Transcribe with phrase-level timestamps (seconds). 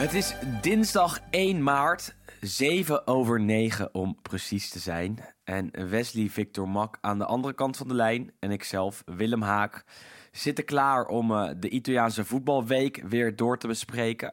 [0.00, 5.18] Het is dinsdag 1 maart, 7 over 9 om precies te zijn.
[5.44, 9.84] En Wesley Victor Mak aan de andere kant van de lijn en ikzelf, Willem Haak,
[10.32, 14.32] zitten klaar om eh, de Italiaanse voetbalweek weer door te bespreken.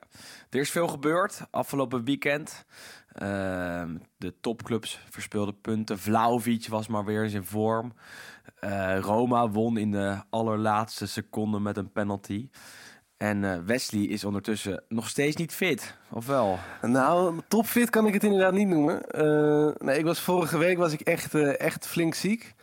[0.49, 2.65] Er is veel gebeurd afgelopen weekend.
[3.11, 5.99] Ehm, de topclubs verspeelden punten.
[5.99, 7.93] Vlaovic was maar weer eens in vorm.
[8.59, 12.49] Eh, Roma won in de allerlaatste seconde met een penalty.
[13.17, 16.59] En eh, Wesley is ondertussen nog steeds niet fit, of wel?
[16.81, 19.09] Nou, topfit kan ik het inderdaad niet noemen.
[19.09, 22.53] Eh, nee, ik was vorige week was ik echt, eh, echt flink ziek.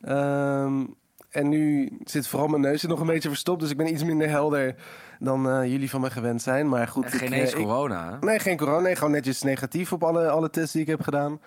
[0.00, 0.84] Ehm,
[1.30, 3.60] en nu zit vooral mijn neus er nog een beetje verstopt.
[3.60, 4.74] Dus ik ben iets minder helder
[5.18, 6.68] dan jullie van me gewend zijn.
[6.68, 8.18] Maar goed, En geen eens corona.
[8.20, 8.80] Nee, geen corona.
[8.80, 11.40] Nee, gewoon netjes negatief op alle, alle tests die ik heb gedaan.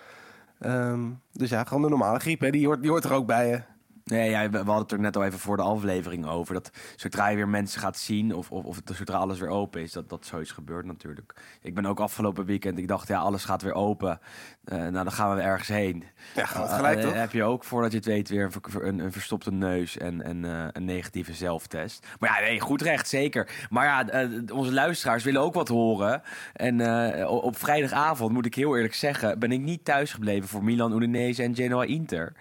[0.58, 1.00] Ehm,
[1.32, 2.40] dus ja, gewoon de normale griep.
[2.40, 2.50] Hè.
[2.50, 3.48] Die, hoort, die hoort er ook bij.
[3.48, 3.58] Hè.
[4.04, 6.54] Nee, ja, we we hadden het er net al even voor de aflevering over.
[6.54, 9.92] Dat zodra je weer mensen gaat zien, of, of, of zodra alles weer open is,
[9.92, 11.34] dat, dat zoiets gebeurt natuurlijk.
[11.60, 14.20] Ik ben ook afgelopen weekend, ik dacht, ja, alles gaat weer open.
[14.64, 16.04] Eh, nou, dan gaan we ergens heen.
[16.34, 17.14] Ja, gaat gelijk, Eh, toch?
[17.14, 20.44] Heb je ook, voordat je het weet, weer een, een, een verstopte neus en, en
[20.44, 22.06] eh, een negatieve zelftest.
[22.18, 23.48] Maar ja, nee, goed recht, zeker.
[23.70, 26.22] Maar ja, eh, onze luisteraars willen ook wat horen.
[26.52, 30.96] En eh, op vrijdagavond, moet ik heel eerlijk zeggen, ben ik niet thuisgebleven voor Milan,
[30.96, 32.32] Udinese en Genoa Inter.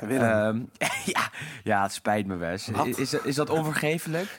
[0.00, 0.70] Willem.
[1.14, 1.30] Ja,
[1.62, 2.68] ja, het spijt me, Wes.
[2.68, 4.38] Is, is, is dat onvergeeflijk?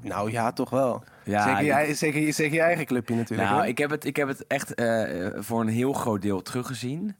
[0.00, 1.04] Nou ja, toch wel.
[1.24, 3.50] Ja, zeker, zeker je eigen clubje natuurlijk.
[3.50, 7.16] Nou, ik heb het, ik heb het echt eh, voor een heel groot deel teruggezien.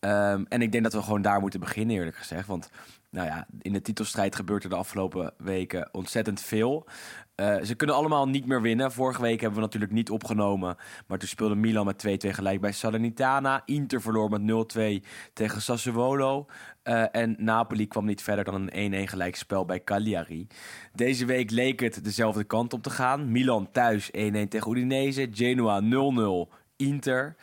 [0.00, 2.46] Ehm, en ik denk dat we gewoon daar moeten beginnen, eerlijk gezegd.
[2.46, 2.70] Want
[3.10, 6.86] nou ja, in de titelstrijd gebeurt er de afgelopen weken ontzettend veel.
[7.34, 8.92] Eh, ze kunnen allemaal niet meer winnen.
[8.92, 10.76] Vorige week hebben we natuurlijk niet opgenomen.
[11.06, 13.62] Maar toen speelde Milan met 2-2 gelijk bij Salernitana.
[13.64, 15.02] Inter verloor met 0-2
[15.32, 16.46] tegen Sassuolo.
[16.82, 20.46] Eh, en Napoli kwam niet verder dan een 1-1 gelijkspel bij Cagliari.
[20.92, 23.32] Deze week leek het dezelfde kant op te gaan.
[23.32, 25.28] Milan thuis 1-1 tegen Udinese.
[25.32, 27.36] Genoa 0-0 Inter.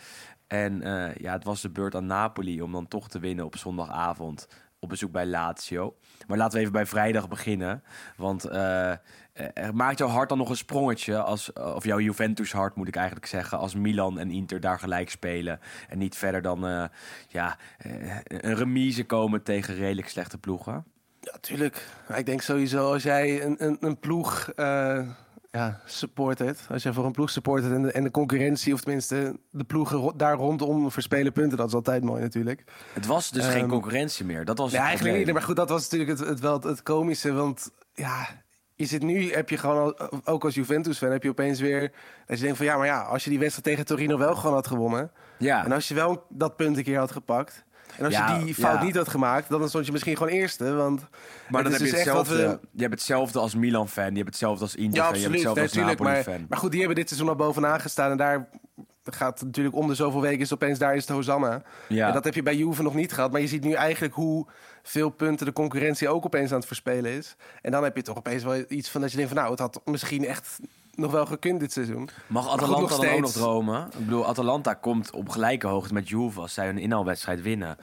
[0.48, 3.58] En eh, ja, het was de beurt aan Napoli om dan toch te winnen op
[3.58, 4.48] zondagavond
[4.82, 5.96] op bezoek bij Lazio.
[6.28, 7.84] Maar laten we even bij vrijdag beginnen.
[8.18, 8.94] Want eh,
[9.34, 11.22] eh, maakt jouw hart dan nog een sprongetje?
[11.22, 13.58] Als, of jouw Juventus hart moet ik eigenlijk zeggen.
[13.58, 15.60] Als Milan en Inter daar gelijk spelen.
[15.90, 16.84] En niet verder dan eh,
[17.28, 20.86] ja, eh, een remise komen tegen redelijk slechte ploegen.
[21.20, 21.86] Ja, tuurlijk.
[22.08, 25.08] Maar ik denk sowieso als jij een, een, een ploeg eh
[25.52, 26.60] ja, supportert.
[26.70, 29.98] Als jij voor een ploeg supportert en de, en de concurrentie, of tenminste de ploegen
[29.98, 31.58] ro- daar rondom verspelen punten.
[31.58, 32.64] Dat is altijd mooi natuurlijk.
[32.94, 34.46] Het was dus geen Ehm, concurrentie meer.
[34.46, 35.34] Dat was Ja, eigenlijk niet.
[35.34, 37.34] Maar goed, dat was natuurlijk het, het, wel het, het komische.
[37.34, 38.28] Want ja,
[38.82, 41.92] je zit nu, heb je gewoon, ook als Juventus-fan, heb je opeens weer...
[42.26, 44.54] Dat je denkt van ja, maar ja, als je die wedstrijd tegen Torino wel gewoon
[44.56, 45.12] had gewonnen.
[45.38, 45.66] Ja.
[45.66, 47.64] En als je wel dat punt een keer had gepakt.
[47.98, 48.84] En als Ja, je die fout ja.
[48.84, 50.74] niet had gemaakt, dan stond je misschien gewoon eerste.
[50.74, 51.02] Want
[51.50, 52.36] Maar dan heb je dus hetzelfde.
[52.36, 54.10] we- Je hebt hetzelfde als Milan-fan.
[54.10, 55.14] Je hebt hetzelfde als Inter-fan.
[55.16, 56.00] Je hebt hetzelfde als natuurlijk.
[56.00, 56.46] Maar, Napoli-fan.
[56.50, 58.12] maar goed, die hebben dit seizoen al bovenaan gestaan.
[58.12, 58.50] En daar
[59.04, 61.62] gaat het natuurlijk om de zoveel weken is opeens daar is de Hosanna.
[61.88, 62.08] Ja.
[62.08, 63.32] En dat heb je bij Juve nog niet gehad.
[63.32, 64.48] Maar je ziet nu eigenlijk hoe
[64.84, 67.36] veel punten de concurrentie ook opeens aan het verspelen is.
[67.62, 69.62] En dan heb je toch opeens wel iets van dat je denkt van nou, het
[69.62, 70.60] had misschien echt
[70.96, 72.10] nog wel gekund dit seizoen.
[72.28, 73.86] Mag Maar Atalanta nog dan ook nog dromen?
[73.86, 77.78] Ik bedoel, Atalanta komt op gelijke hoogte met Juve als zij een inhaalwedstrijd winnen.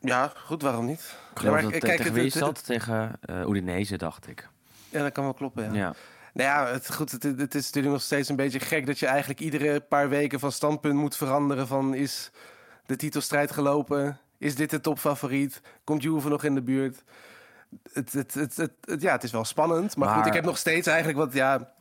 [0.00, 1.16] Ja, goed, waarom niet?
[1.34, 2.64] Ik Ja, dat maar tegen wie is dat?
[2.64, 4.48] Tegen eh Udinese, dacht ik.
[4.88, 5.72] Ja, dat kan wel kloppen, ja.
[5.72, 5.94] Ja.
[6.36, 9.06] Nou ja, het, goed, het, het is natuurlijk nog steeds een beetje gek dat je
[9.06, 11.66] eigenlijk iedere paar weken van standpunt moet veranderen.
[11.66, 12.30] Van is
[12.86, 14.18] de titelstrijd gelopen?
[14.38, 15.60] Is dit de topfavoriet?
[15.84, 17.02] Komt Juve nog in de buurt?
[17.92, 19.96] Het, het, het, ja, het is wel spannend.
[19.96, 21.74] Maar, Maar- goed, ik heb nog steeds eigenlijk wat, ja...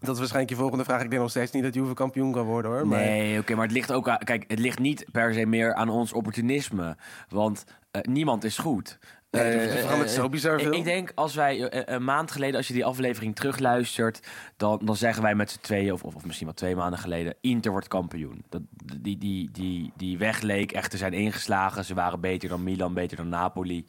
[0.00, 1.02] Dat is waarschijnlijk je volgende vraag.
[1.02, 2.86] Ik denk nog steeds niet dat Juve kampioen kan worden, hoor.
[2.86, 5.74] Maar, Nee, oké, maar het ligt ook aan, Kijk, het ligt niet per se meer
[5.74, 6.96] aan ons opportunisme.
[7.28, 8.98] Want eh, niemand is goed.
[9.30, 10.72] Nee, Eh, verandert eh, zo bizar ik- veel.
[10.72, 14.26] Ik denk als wij eh, een maand geleden, als je die aflevering terugluistert,
[14.56, 17.70] dan, dan zeggen wij met z'n tweeën, of, of, misschien wel twee maanden geleden, Inter
[17.70, 18.44] wordt kampioen.
[18.48, 18.62] Dat,
[18.98, 21.84] die, die, die, die weg leek echt te zijn ingeslagen.
[21.84, 23.86] Ze waren beter dan Milan, beter dan Napoli.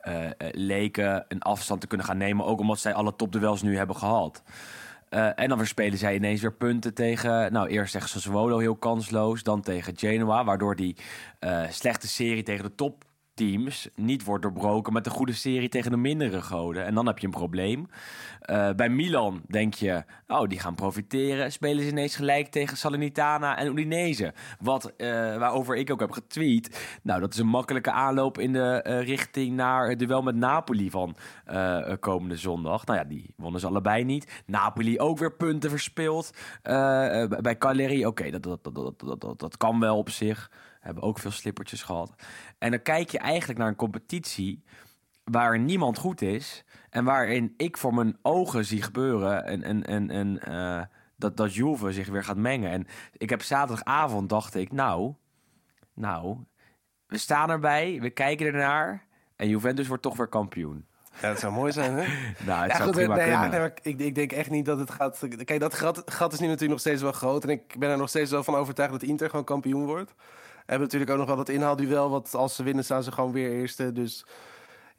[0.00, 3.76] Eh, eh, leken een afstand te kunnen gaan nemen, ook omdat zij alle topduels nu
[3.76, 4.42] hebben gehad.
[5.08, 7.52] Eh, en dan verspelen zij ineens weer punten tegen...
[7.52, 9.42] Nou, eerst tegen Sassuolo heel kansloos.
[9.42, 10.96] Dan tegen Genoa, waardoor die
[11.38, 15.90] eh, slechte serie tegen de top teams niet wordt doorbroken met een goede serie tegen
[15.90, 16.84] de mindere goden.
[16.84, 17.88] En dan heb je een probleem.
[18.50, 21.52] Uh, bij Milan denk je, oh, die gaan profiteren.
[21.52, 24.32] Spelen ze ineens gelijk tegen Salernitana en Udinese.
[24.60, 26.98] Wat, uh, waarover ik ook heb getweet.
[27.02, 30.90] Nou, dat is een makkelijke aanloop in de uh, richting naar het duel met Napoli
[30.90, 31.16] van
[32.00, 32.86] komende zondag.
[32.86, 34.42] Nou ja, die wonnen ze allebei niet.
[34.46, 36.30] Napoli ook weer punten verspeeld.
[36.62, 40.50] bij Cagliari, oké, dat, dat, dat, dat, dat, dat kan wel op zich.
[40.80, 42.14] Hebben ook veel slippertjes gehad.
[42.58, 44.62] En dan kijk je eigenlijk naar een competitie
[45.24, 46.64] waar niemand goed is.
[46.90, 50.82] En waarin ik voor mijn ogen zie gebeuren en, en, en, en uh,
[51.16, 52.70] dat, dat Juve zich weer gaat mengen.
[52.70, 52.86] En
[53.16, 55.14] ik heb zaterdagavond dacht ik, nou,
[55.94, 56.36] nou,
[57.06, 60.86] we staan erbij, we kijken ernaar en Juventus wordt toch weer kampioen.
[61.20, 62.04] Ja, dat zou mooi zijn, hè?
[62.46, 64.90] nou, het ja, zou goed, prima nee, ja, ik, ik denk echt niet dat het
[64.90, 65.26] gaat...
[65.44, 67.44] Kijk, dat gat, gat is nu natuurlijk nog steeds wel groot.
[67.44, 70.14] En ik ben er nog steeds wel van overtuigd dat Inter gewoon kampioen wordt.
[70.16, 72.10] We hebben natuurlijk ook nog wel dat inhaalduel.
[72.10, 73.92] Wat als ze winnen, staan ze gewoon weer eerste.
[73.92, 74.26] Dus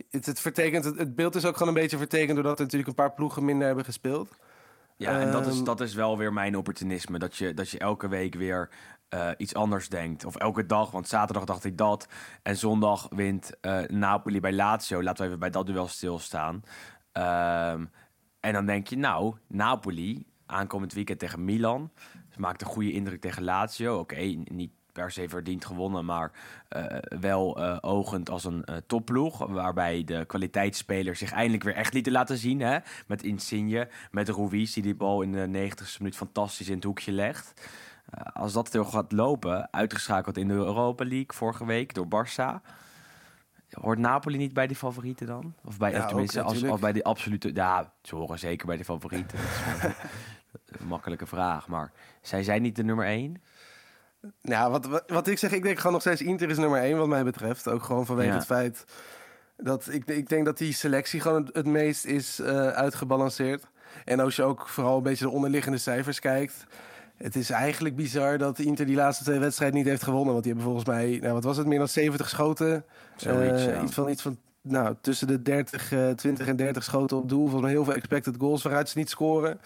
[0.09, 2.35] het, het, vertekent, het, het beeld is ook gewoon een beetje vertekend...
[2.35, 4.35] doordat er natuurlijk een paar ploegen minder hebben gespeeld.
[4.97, 7.19] Ja, en dat is, Ehm, dat is wel weer mijn opportunisme.
[7.19, 8.69] Dat je, dat je elke week weer
[9.09, 10.25] eh, iets anders denkt.
[10.25, 12.07] Of elke dag, want zaterdag dacht ik dat.
[12.43, 15.03] En zondag wint eh, Napoli bij Lazio.
[15.03, 16.63] Laten we even bij dat duel stilstaan.
[17.11, 17.85] Ehm,
[18.39, 21.91] en dan denk je, nou, Napoli, aankomend weekend tegen Milan.
[22.29, 23.99] Ze maakt een goede indruk tegen Lazio.
[23.99, 26.31] Oké, niet per se verdiend gewonnen, maar
[26.67, 26.85] eh,
[27.19, 29.37] wel eh, ogend als een eh, topploeg.
[29.47, 32.59] Waarbij de kwaliteitsspelers zich eindelijk weer echt lieten laten zien.
[32.59, 32.77] Hè?
[33.07, 37.11] Met Insigne, met Ruiz, die die bal in de 90ste minuut fantastisch in het hoekje
[37.11, 37.69] legt.
[38.33, 42.61] Als dat veel gaat lopen, uitgeschakeld in de Europa League vorige week door Barça.
[43.69, 45.53] Hoort Napoli niet bij die favorieten dan?
[45.65, 47.51] Of bij, Ja, of tenminste, ook als, bij die absolute...
[47.53, 49.37] Ja, ze horen zeker bij de favorieten.
[50.51, 51.67] Dat is een makkelijke vraag.
[51.67, 51.91] Maar
[52.21, 53.41] zij zijn niet de nummer één?
[54.41, 56.97] Ja, wat, wat, wat ik zeg, ik denk gewoon nog steeds Inter is nummer één
[56.97, 57.67] wat mij betreft.
[57.67, 58.35] Ook gewoon vanwege Ja.
[58.35, 58.85] het feit
[59.57, 63.63] dat ik, ik denk dat die selectie gewoon het, het meest is eh, uitgebalanceerd.
[64.05, 66.65] En als je ook vooral een beetje de onderliggende cijfers kijkt.
[67.17, 70.31] Het is eigenlijk bizar dat Inter die laatste twee wedstrijden niet heeft gewonnen.
[70.31, 72.85] Want die hebben volgens mij, nou, wat was het, meer dan 70 schoten.
[73.15, 73.81] Zoiets, Eh, ja.
[73.81, 77.41] Iets van, iets van nou, tussen de 30, eh, 20 en 30 schoten op doel.
[77.41, 79.59] Volgens mij heel veel expected goals waaruit ze niet scoren.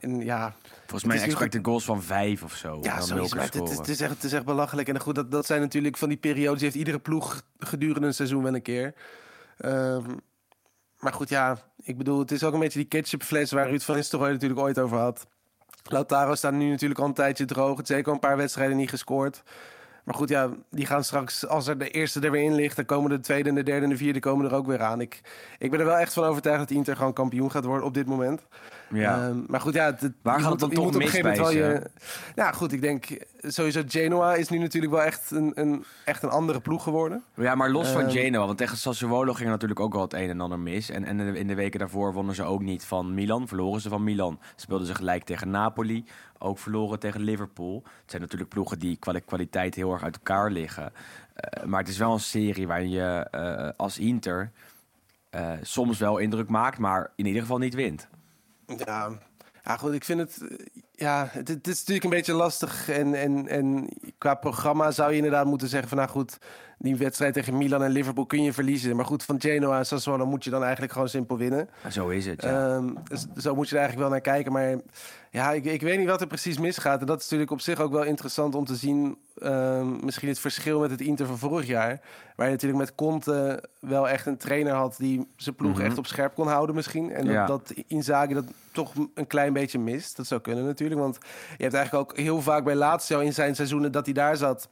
[0.00, 2.78] En ja, Volgens mij is expected goals van vijf of zo.
[2.82, 3.00] ja.
[3.14, 4.88] Milker Maar het, is echt, het is echt belachelijk.
[4.88, 6.58] En goed, dat, dat zijn natuurlijk van die periodes.
[6.58, 8.94] Die heeft iedere ploeg gedurende een seizoen wel een keer.
[9.58, 10.10] Ehm,
[10.98, 11.58] maar goed, ja.
[11.82, 14.78] Ik bedoel, het is ook een beetje die ketchupfles waar Ruud van Nistelrooy natuurlijk ooit
[14.78, 15.26] over had.
[15.82, 17.76] Lautaro staat nu natuurlijk al een tijdje droog.
[17.76, 19.42] Het is zeker een paar wedstrijden niet gescoord.
[20.04, 22.84] Maar goed, ja, die gaan straks, als er de eerste er weer in ligt, dan
[22.84, 25.00] komen de tweede en de derde en de vierde komen er ook weer aan.
[25.00, 25.20] Ik,
[25.58, 28.06] ik ben er wel echt van overtuigd dat Inter gewoon kampioen gaat worden op dit
[28.06, 28.42] moment.
[28.92, 29.28] Ja.
[29.28, 31.90] Ehm, maar goed, ja, het, Waar gaat moet- het dan toch mis bij wel je-
[32.34, 33.06] Ja, goed, ik denk
[33.40, 37.22] sowieso Genoa is nu natuurlijk wel echt een, een, echt een andere ploeg geworden.
[37.36, 40.12] Ja, maar los van Ehm, Genoa, want tegen Sassuolo ging er natuurlijk ook wel het
[40.12, 40.90] een en ander mis.
[40.90, 44.04] En, en in de- weken daarvoor wonnen ze ook niet van Milan, verloren ze van
[44.04, 44.40] Milan.
[44.56, 46.04] Speelden ze gelijk tegen Napoli,
[46.38, 47.82] ook verloren tegen Liverpool.
[47.84, 50.92] Het zijn natuurlijk ploegen die qua kwaliteit heel erg uit elkaar liggen.
[51.34, 54.50] Eh, maar het is wel een serie waarin je eh, als Inter
[55.30, 58.08] eh, soms wel indruk maakt, maar in ieder geval niet wint.
[58.76, 59.10] Ja,
[59.64, 60.38] ja goed, ik vind het...
[60.92, 62.88] Ja, het, het is natuurlijk een beetje lastig.
[62.88, 63.88] En, en, en
[64.18, 65.98] qua programma zou je inderdaad moeten zeggen van...
[65.98, 66.38] Nou goed,
[66.82, 68.96] die wedstrijd tegen Milan en Liverpool kun je verliezen.
[68.96, 71.68] Maar goed, van Genoa en Sassuolo moet je dan eigenlijk gewoon simpel winnen.
[71.90, 72.74] Zo is het, ja.
[72.76, 72.88] Ehm,
[73.36, 74.52] zo moet je er eigenlijk wel naar kijken.
[74.52, 74.76] Maar
[75.30, 77.00] ja, ik, ik weet niet wat er precies misgaat.
[77.00, 79.16] En dat is natuurlijk op zich ook wel interessant om te zien.
[79.38, 82.00] ehm, misschien het verschil met het Inter van vorig jaar.
[82.36, 84.94] Waar je natuurlijk met Conte wel echt een trainer had...
[84.98, 85.84] die zijn ploeg Mhm.
[85.84, 87.10] echt op scherp kon houden misschien.
[87.12, 87.46] En dat, Ja.
[87.46, 90.16] dat Inzaghi dat toch een klein beetje mist.
[90.16, 91.00] Dat zou kunnen natuurlijk.
[91.00, 91.18] Want
[91.56, 94.68] je hebt eigenlijk ook heel vaak bij Lazio in zijn seizoenen dat hij daar zat...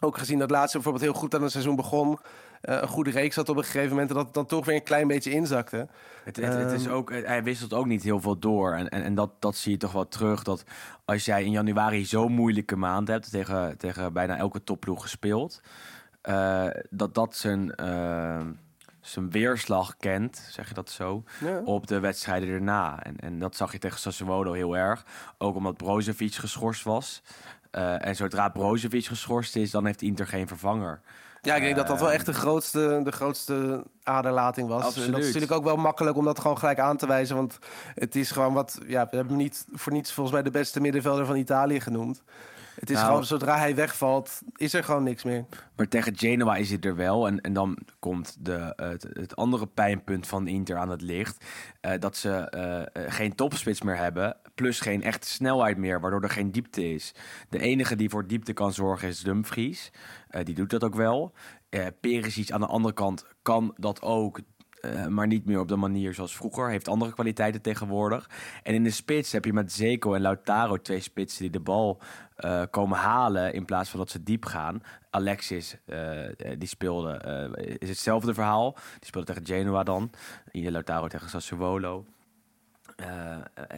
[0.00, 2.18] ook gezien dat Lazio bijvoorbeeld heel goed aan een seizoen begon...
[2.60, 4.08] eh, een goede reeks had op een gegeven moment...
[4.10, 5.88] en dat het dan toch weer een klein beetje inzakte.
[6.24, 8.72] Het, het, het is Ehm, ook, hij wisselt ook niet heel veel door.
[8.74, 10.42] En, en, en dat, dat zie je toch wel terug.
[10.42, 10.64] Dat
[11.04, 15.60] als jij in januari zo'n moeilijke maand hebt, tegen, tegen bijna elke topploeg gespeeld,
[16.20, 18.40] eh, dat dat zijn, eh,
[19.00, 21.60] zijn weerslag kent, zeg je dat zo, Ja.
[21.64, 23.02] op de wedstrijden erna.
[23.02, 25.04] En, en dat zag je tegen Sassuolo heel erg.
[25.38, 27.22] Ook omdat Brozovic geschorst was.
[27.76, 31.00] Eh, en zodra Brozovic geschorst is, dan heeft Inter geen vervanger.
[31.42, 34.80] Ja, ik denk dat dat wel echt de grootste, de grootste aderlating was.
[34.80, 35.10] En Absoluut.
[35.10, 37.36] dat is natuurlijk ook wel makkelijk om dat gewoon gelijk aan te wijzen.
[37.36, 37.58] Want
[37.94, 38.78] het is gewoon wat...
[38.86, 42.22] Ja, we hebben hem niet voor niets volgens mij de beste middenvelder van Italië genoemd.
[42.80, 43.08] Het is Nou.
[43.08, 45.44] gewoon, zodra hij wegvalt, is er gewoon niks meer.
[45.76, 47.26] Maar tegen Genoa is het er wel.
[47.26, 51.44] En, en dan komt de, het, het andere pijnpunt van Inter aan het licht.
[51.80, 54.36] eh, dat ze eh, eh, geen topspits meer hebben.
[54.54, 57.14] Plus geen echte snelheid meer, waardoor er geen diepte is.
[57.48, 59.90] De enige die voor diepte kan zorgen is Dumfries.
[60.42, 61.32] Die doet dat ook wel.
[61.68, 64.40] Eh Perisic aan de andere kant kan dat ook.
[64.86, 66.70] Eh, maar niet meer op de manier zoals vroeger.
[66.70, 68.30] Heeft andere kwaliteiten tegenwoordig.
[68.62, 72.00] En in de spits heb je met Zeko en Lautaro twee spitsen die de bal
[72.36, 73.52] eh, komen halen.
[73.52, 74.82] In plaats van dat ze diep gaan.
[75.10, 78.72] Alexis, eh, die speelde, is hetzelfde verhaal.
[78.72, 80.10] Die speelde tegen Genoa dan.
[80.52, 82.04] Ine Lautaro tegen Sassuolo.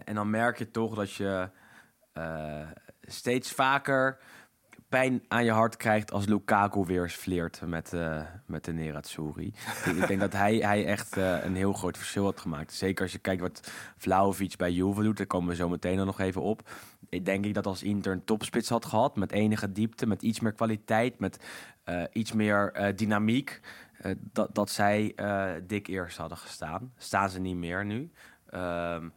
[0.04, 1.48] En dan merk je toch dat je
[3.00, 4.18] steeds vaker
[4.88, 9.46] pijn aan je hart krijgt als Lukaku weer fleert met, eh, met de Nerazzurri.
[9.84, 12.72] ik, denk dat hij, hij echt eh, een heel groot verschil had gemaakt.
[12.72, 16.20] Zeker als je kijkt wat Vlahovic bij Juve doet, daar komen we zo meteen nog
[16.20, 16.70] even op.
[17.08, 20.52] Ik denk dat als Inter een topspits had gehad, met enige diepte, met iets meer
[20.52, 21.44] kwaliteit, met
[21.84, 23.60] eh, iets meer dynamiek,
[24.32, 25.14] dat, dat zij
[25.66, 26.92] dik eerst hadden gestaan.
[26.96, 28.10] Staan ze niet meer nu.
[28.50, 29.08] Ehm,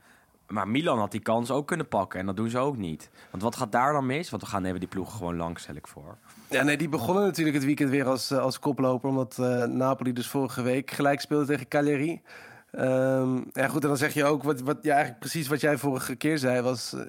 [0.51, 3.09] maar Milan had die kans ook kunnen pakken en dat doen ze ook niet.
[3.31, 4.29] Want wat gaat daar dan mis?
[4.29, 6.17] Want we gaan even die ploegen gewoon langs, stel ik voor.
[6.49, 9.09] Ja, nee, die begonnen natuurlijk het weekend weer als, eh, als koploper.
[9.09, 12.21] Omdat eh, Napoli dus vorige week gelijk speelde tegen Cagliari.
[12.71, 15.77] Ehm, ja, goed, en dan zeg je ook wat, wat ja, eigenlijk precies wat jij
[15.77, 16.61] vorige keer zei.
[16.61, 17.01] Was eh,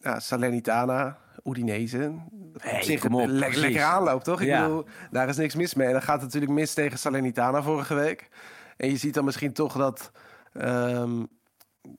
[0.00, 2.12] ja, Salernitana, Udinese.
[2.58, 4.40] Hey, Op zich op, le- lekker aanloop, toch?
[4.40, 4.62] Ik Ja.
[4.62, 5.86] bedoel, daar is niks mis mee.
[5.86, 8.28] En dan gaat het natuurlijk mis tegen Salernitana vorige week.
[8.76, 10.10] En je ziet dan misschien toch dat...
[10.52, 11.22] ehm,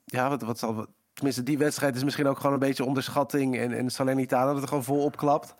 [0.04, 0.86] ja, wat, wat zal...
[1.12, 3.58] Tenminste, die wedstrijd is misschien ook gewoon een beetje onderschatting.
[3.58, 5.54] En, en Salernitana dat er gewoon vol opklapt.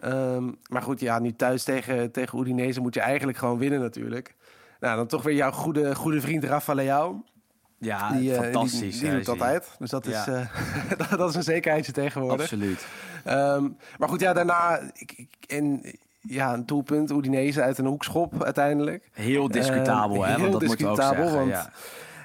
[0.00, 4.34] Ehm, maar goed, ja, nu thuis tegen, tegen Udinese moet je eigenlijk gewoon winnen natuurlijk.
[4.80, 7.22] Nou, dan toch weer jouw goede, goede vriend Rafa Leao.
[7.78, 8.98] Ja, Die, eh, fantastisch.
[8.98, 9.76] Die, die doet altijd.
[9.78, 10.26] Dus dat is, Ja.
[10.90, 12.40] eh, dat, dat is een zekerheidje tegenwoordig.
[12.40, 12.86] Absoluut.
[13.24, 13.68] Ehm,
[13.98, 14.80] maar goed, ja, daarna...
[14.94, 15.82] Ik, ik, en,
[16.20, 17.10] ja, een doelpunt.
[17.10, 19.08] Udinese uit een hoekschop uiteindelijk.
[19.12, 20.38] Heel discutabel, Eh, hè?
[20.40, 21.38] Want dat moeten we ook discutabel, zeggen.
[21.38, 21.70] want- ja.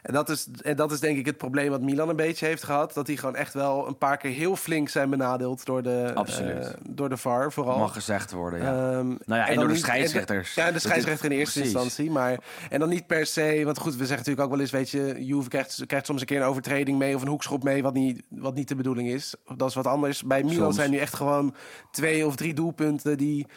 [0.09, 2.63] En dat, is, en dat is denk ik het probleem wat Milan een beetje heeft
[2.63, 2.93] gehad.
[2.93, 6.65] Dat hij gewoon echt wel een paar keer heel flink zijn benadeeld door de, Absoluut.
[6.65, 7.77] eh, door de VAR vooral.
[7.77, 8.65] Mag gezegd worden, ja.
[8.65, 10.53] Ehm, Nou ja, en door de scheidsrechters.
[10.53, 11.75] ja, de scheidsrechter in eerste precies.
[11.75, 12.11] instantie.
[12.11, 12.37] Maar,
[12.69, 13.61] en dan niet per se...
[13.65, 14.71] Want goed, we zeggen natuurlijk ook wel eens...
[14.71, 17.15] Weet je, Juve krijgt, krijgt soms een keer een overtreding mee...
[17.15, 19.35] of een hoekschop mee, wat niet, wat niet de bedoeling is.
[19.55, 20.23] Dat is wat anders.
[20.23, 20.75] Bij Milan Soms.
[20.75, 21.55] zijn nu echt gewoon
[21.91, 23.17] twee of drie doelpunten...
[23.17, 23.47] die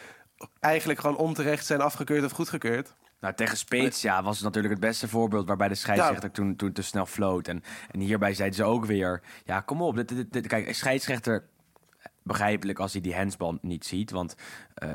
[0.59, 2.93] eigenlijk gewoon onterecht zijn afgekeurd of goedgekeurd.
[3.23, 6.81] Nou, tegen Spezia was het natuurlijk het beste voorbeeld waarbij de scheidsrechter toen, toen te
[6.81, 7.47] snel floot.
[7.47, 9.95] En, en hierbij zeiden ze ook weer: ja, kom op.
[9.95, 11.43] Dit, dit, dit- kijk, scheidsrechter.
[12.23, 14.11] Begrijpelijk als hij die handsbal niet ziet.
[14.11, 14.35] Want
[14.73, 14.93] eh,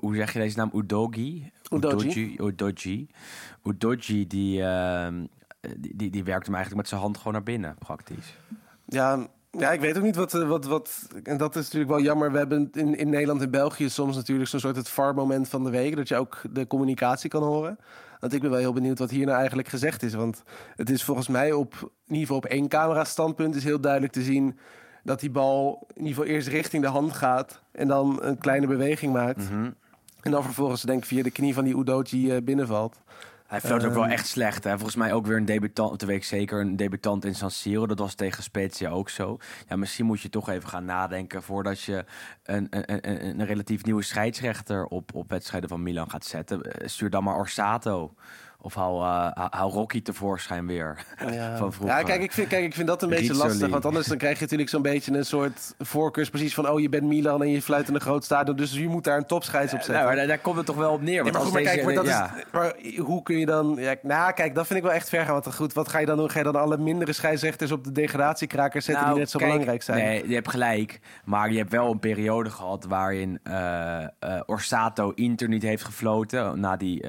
[0.00, 0.70] hoe, zeg je deze naam?
[0.74, 1.50] Udogi?
[1.70, 2.36] Udogi.
[2.40, 3.08] Udogi.
[3.64, 5.26] Udogi, die, ehm,
[5.78, 8.36] die, die, die werkt hem eigenlijk met zijn hand gewoon naar binnen, praktisch.
[8.84, 9.26] Ja,
[9.58, 11.08] ja, ik weet ook niet wat, eh, wat, wat...
[11.22, 12.32] En dat is natuurlijk wel jammer.
[12.32, 15.70] We hebben in, in Nederland en België soms natuurlijk zo'n soort het VAR-moment van de
[15.70, 15.96] week.
[15.96, 17.78] Dat je ook de communicatie kan horen.
[18.20, 20.14] Want ik ben wel heel benieuwd wat hier nou eigenlijk gezegd is.
[20.14, 20.42] Want
[20.76, 23.54] het is volgens mij op in ieder geval op één camera-standpunt...
[23.54, 24.58] is heel duidelijk te zien
[25.02, 27.62] dat die bal in ieder geval eerst richting de hand gaat...
[27.72, 29.48] en dan een kleine beweging maakt.
[30.22, 32.96] En dan vervolgens denk ik via de knie van die Udoji eh, binnenvalt.
[33.52, 34.12] Hij floot ook wel Ehm.
[34.12, 34.64] echt slecht.
[34.64, 34.70] Hè?
[34.70, 37.86] Volgens mij ook weer een debutant, de week zeker een debutant in San Siro.
[37.86, 39.38] Dat was tegen Spezia ook zo.
[39.68, 42.04] Ja, misschien moet je toch even gaan nadenken voordat je
[42.42, 46.62] een, een, een, een relatief nieuwe scheidsrechter op, op wedstrijden van Milan gaat zetten.
[46.62, 48.14] Eh, Stuur dan maar Orsato.
[48.64, 51.96] Of hou, eh, hou- Rocky tevoorschijn weer Ja, van vroeger.
[51.96, 53.48] ja kijk, ik vind, kijk, ik vind dat een beetje Rizzoli.
[53.48, 53.68] lastig.
[53.68, 56.68] Want anders dan krijg je natuurlijk zo'n beetje een soort voorkeursprecies van...
[56.68, 58.56] oh, je bent Milan en je fluit in een groot stadion...
[58.56, 59.94] dus je moet daar een topscheids op zetten.
[59.94, 61.14] Nou, maar daar, daar komt het toch wel op neer.
[61.14, 62.34] Ja, maar als goed, maar deze, kijk, maar dat ja.
[62.36, 63.74] is, maar hoe kun je dan...
[63.78, 65.32] Ja, nou, kijk, dat vind ik wel echt ver gaan.
[65.32, 66.30] Want goed, wat ga je dan doen?
[66.30, 69.06] Ga je dan alle mindere scheidsrechters op de degradatiekrakers zetten...
[69.06, 70.04] die net zo Nou, kijk, belangrijk zijn?
[70.04, 71.00] Nee, je hebt gelijk.
[71.24, 74.08] Maar je hebt wel een periode gehad waarin eh, eh,
[74.46, 76.60] Orsato Inter niet heeft gefloten.
[76.60, 77.04] Na die,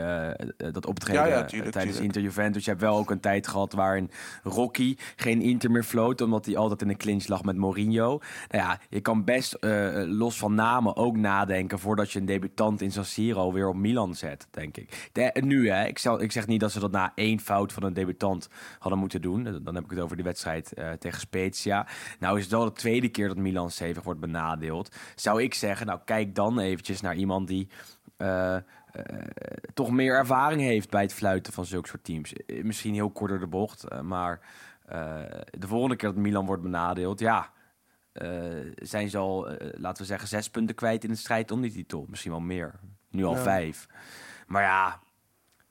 [0.72, 2.16] dat optreden Ja, ja, tuurlijk, tijdens tuurlijk.
[2.16, 2.64] Inter Juventus.
[2.64, 4.10] Je hebt wel ook een tijd gehad waarin
[4.44, 6.22] Rocky geen Inter meer floot.
[6.22, 8.08] Omdat hij altijd in de clinch lag met Mourinho.
[8.50, 12.82] Nou ja, je kan best eh, los van namen ook nadenken voordat je een debutant
[12.82, 15.10] in San Siro weer op Milan zet, denk ik.
[15.12, 15.86] De- nu, hè.
[15.86, 19.00] Ik, zal, ik zeg niet dat ze dat na één fout van een debutant hadden
[19.00, 19.44] moeten doen.
[19.64, 21.88] Dan heb ik het over die wedstrijd eh, tegen Spezia.
[22.20, 24.96] Nou is het wel de tweede keer dat Milan stevig wordt benadeeld.
[25.16, 27.68] Zou ik zeggen, nou kijk dan eventjes naar iemand die...
[28.18, 28.56] eh,
[28.94, 29.18] eh,
[29.74, 32.34] toch meer ervaring heeft bij het fluiten van zulke soort teams.
[32.34, 34.40] Eh, Misschien heel kort door de bocht, eh, maar
[35.52, 37.52] de volgende keer dat Milan wordt benadeeld, ja,
[38.76, 42.06] zijn ze al, laten we zeggen, zes punten kwijt in de strijd om die titel.
[42.10, 42.74] Misschien wel meer.
[43.10, 43.42] Nu al Ja.
[43.42, 43.88] vijf.
[44.48, 45.00] Maar ja,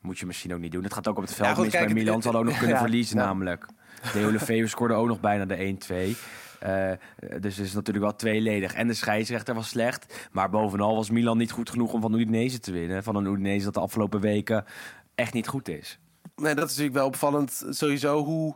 [0.01, 0.83] moet je misschien ook niet doen.
[0.83, 2.21] Het gaat ook op het veld Ja, goed, mis kijk, bij het- Milan.
[2.23, 3.65] Hadden ook nog kunnen ja, verliezen namelijk.
[4.13, 6.17] De Lefevre scoorde ook nog bijna de 1-2.
[6.63, 6.91] Eh,
[7.39, 8.73] dus het is natuurlijk wel tweeledig.
[8.73, 10.29] En de scheidsrechter was slecht.
[10.31, 13.03] Maar bovenal was Milan niet goed genoeg om van Udinese te winnen.
[13.03, 14.65] Van een Udinese dat de afgelopen weken
[15.15, 15.99] echt niet goed is.
[16.35, 17.65] Nee, dat is natuurlijk wel opvallend.
[17.69, 18.55] Sowieso hoe...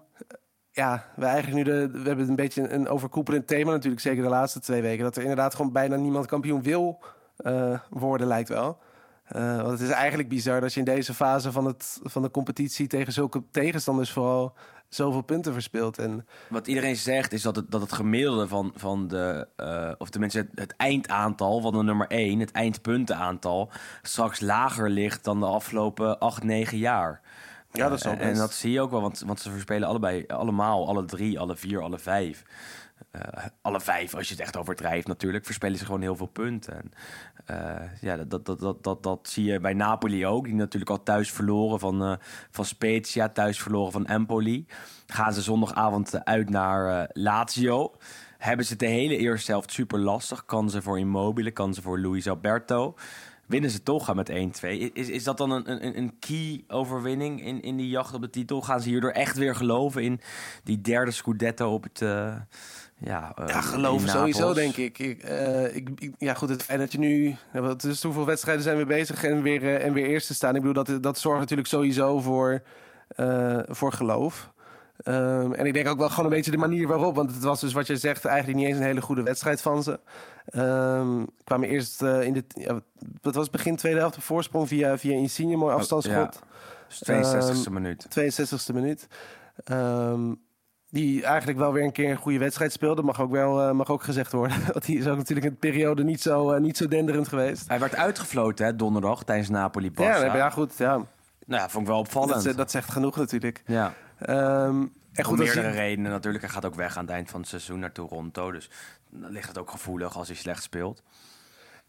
[0.71, 4.29] Ja, we eigenlijk nu de, we hebben een beetje een overkoepelend thema natuurlijk, zeker de
[4.29, 5.03] laatste twee weken.
[5.03, 7.03] Dat er inderdaad gewoon bijna niemand kampioen wil
[7.37, 8.79] eh, worden, lijkt wel.
[9.23, 12.31] Eh, want het is eigenlijk bizar dat je in deze fase van, het, van de
[12.31, 14.53] competitie tegen zulke tegenstanders vooral
[14.89, 15.97] zoveel punten verspeelt.
[15.97, 20.09] En Wat iedereen zegt is dat het, dat het gemiddelde van, van de, eh, of
[20.09, 23.69] tenminste het, het eindaantal van de nummer 1, het eindpuntenaantal,
[24.01, 27.21] straks lager ligt dan de afgelopen 8, 9 jaar.
[27.71, 29.87] Ja, dat is wel Eh, En dat zie je ook wel, want, want ze verspelen
[29.87, 32.43] allebei, allemaal, alle drie, alle vier, alle vijf.
[33.21, 36.73] Eh, alle vijf, als je het echt overdrijft natuurlijk, verspelen ze gewoon heel veel punten.
[36.73, 36.91] En,
[37.45, 41.03] eh, ja, dat, dat, dat, dat, dat, zie je bij Napoli ook, die natuurlijk al
[41.03, 42.13] thuis verloren van, eh,
[42.51, 44.65] van Spezia, thuis verloren van Empoli.
[45.07, 47.95] Gaan ze zondagavond uit naar Lazio.
[48.37, 50.45] Hebben ze de hele eerste helft super lastig.
[50.45, 52.95] Kan ze voor Immobile, kan ze voor Luis Alberto.
[53.47, 54.33] Winnen ze toch met 1-2.
[54.93, 58.29] Is, is dat dan een, een, een key overwinning in, in die jacht op de
[58.29, 58.61] titel?
[58.61, 60.21] Gaan ze hierdoor echt weer geloven in
[60.63, 62.01] die derde Scudetto op het...
[62.97, 64.99] ja, eh, Ja, geloven sowieso, denk ik.
[64.99, 67.35] ik, eh, ik, ik- ja, goed, het feit dat je nu...
[67.53, 70.55] wat- Dus hoeveel wedstrijden zijn we bezig en weer, eh, en weer eerst te staan?
[70.55, 72.61] Ik bedoel, dat, dat zorgt natuurlijk sowieso voor,
[73.67, 74.51] voor geloof.
[74.97, 77.15] Ehm, en ik denk ook wel gewoon een beetje de manier waarop.
[77.15, 79.83] Want het was dus wat je zegt, eigenlijk niet eens een hele goede wedstrijd van
[79.83, 79.99] ze.
[80.45, 82.43] Ehm kwamen eerst in de...
[82.47, 82.79] Ja,
[83.21, 86.39] wat was begin tweede helft op voorsprong via, via Insigne, mooi afstandsschot.
[86.41, 86.47] ja.
[86.87, 88.07] Dus 62e Ehm, minuut.
[88.09, 89.07] 62e minuut.
[89.63, 90.33] Ehm,
[90.97, 93.01] die eigenlijk wel weer een keer een goede wedstrijd speelde.
[93.01, 94.57] Mag ook wel eh, mag ook gezegd worden.
[94.73, 97.67] Want die is ook natuurlijk in de periode niet zo, eh, niet zo denderend geweest.
[97.67, 99.95] Hij werd uitgefloten hè, donderdag tijdens Napoli-Barça.
[99.95, 100.77] Ja, ja, goed.
[100.77, 100.95] Ja.
[101.45, 102.33] Nou ja, vond ik wel opvallend.
[102.43, 103.63] Dat, eh, dat zegt genoeg natuurlijk.
[103.65, 103.93] ja.
[104.19, 106.43] Ehm, en Om goed, je- meerdere redenen natuurlijk.
[106.43, 108.51] Hij gaat ook weg aan het eind van het seizoen naar Toronto.
[108.51, 108.69] Dus
[109.09, 111.03] dan ligt het ook gevoelig als hij slecht speelt.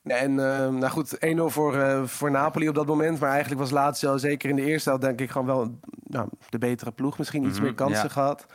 [0.02, 3.20] En ehm, nou goed, 1-0 voor, voor Napoli op dat moment.
[3.20, 6.58] Maar eigenlijk was Lazio zeker in de eerste helft denk ik gewoon wel nou, de
[6.58, 7.18] betere ploeg.
[7.18, 8.08] Misschien iets Mhm, meer kansen ja.
[8.08, 8.46] gehad.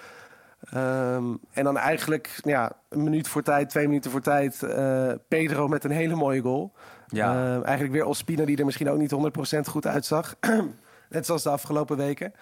[0.72, 4.64] Ehm, en dan eigenlijk ja, een minuut voor tijd, twee minuten voor tijd.
[4.64, 6.74] eh, Pedro met een hele mooie goal.
[7.08, 7.34] Ja.
[7.34, 10.36] Ehm, eigenlijk weer Ospina die er misschien ook niet 100% goed uitzag.
[11.10, 12.34] Net zoals de afgelopen weken.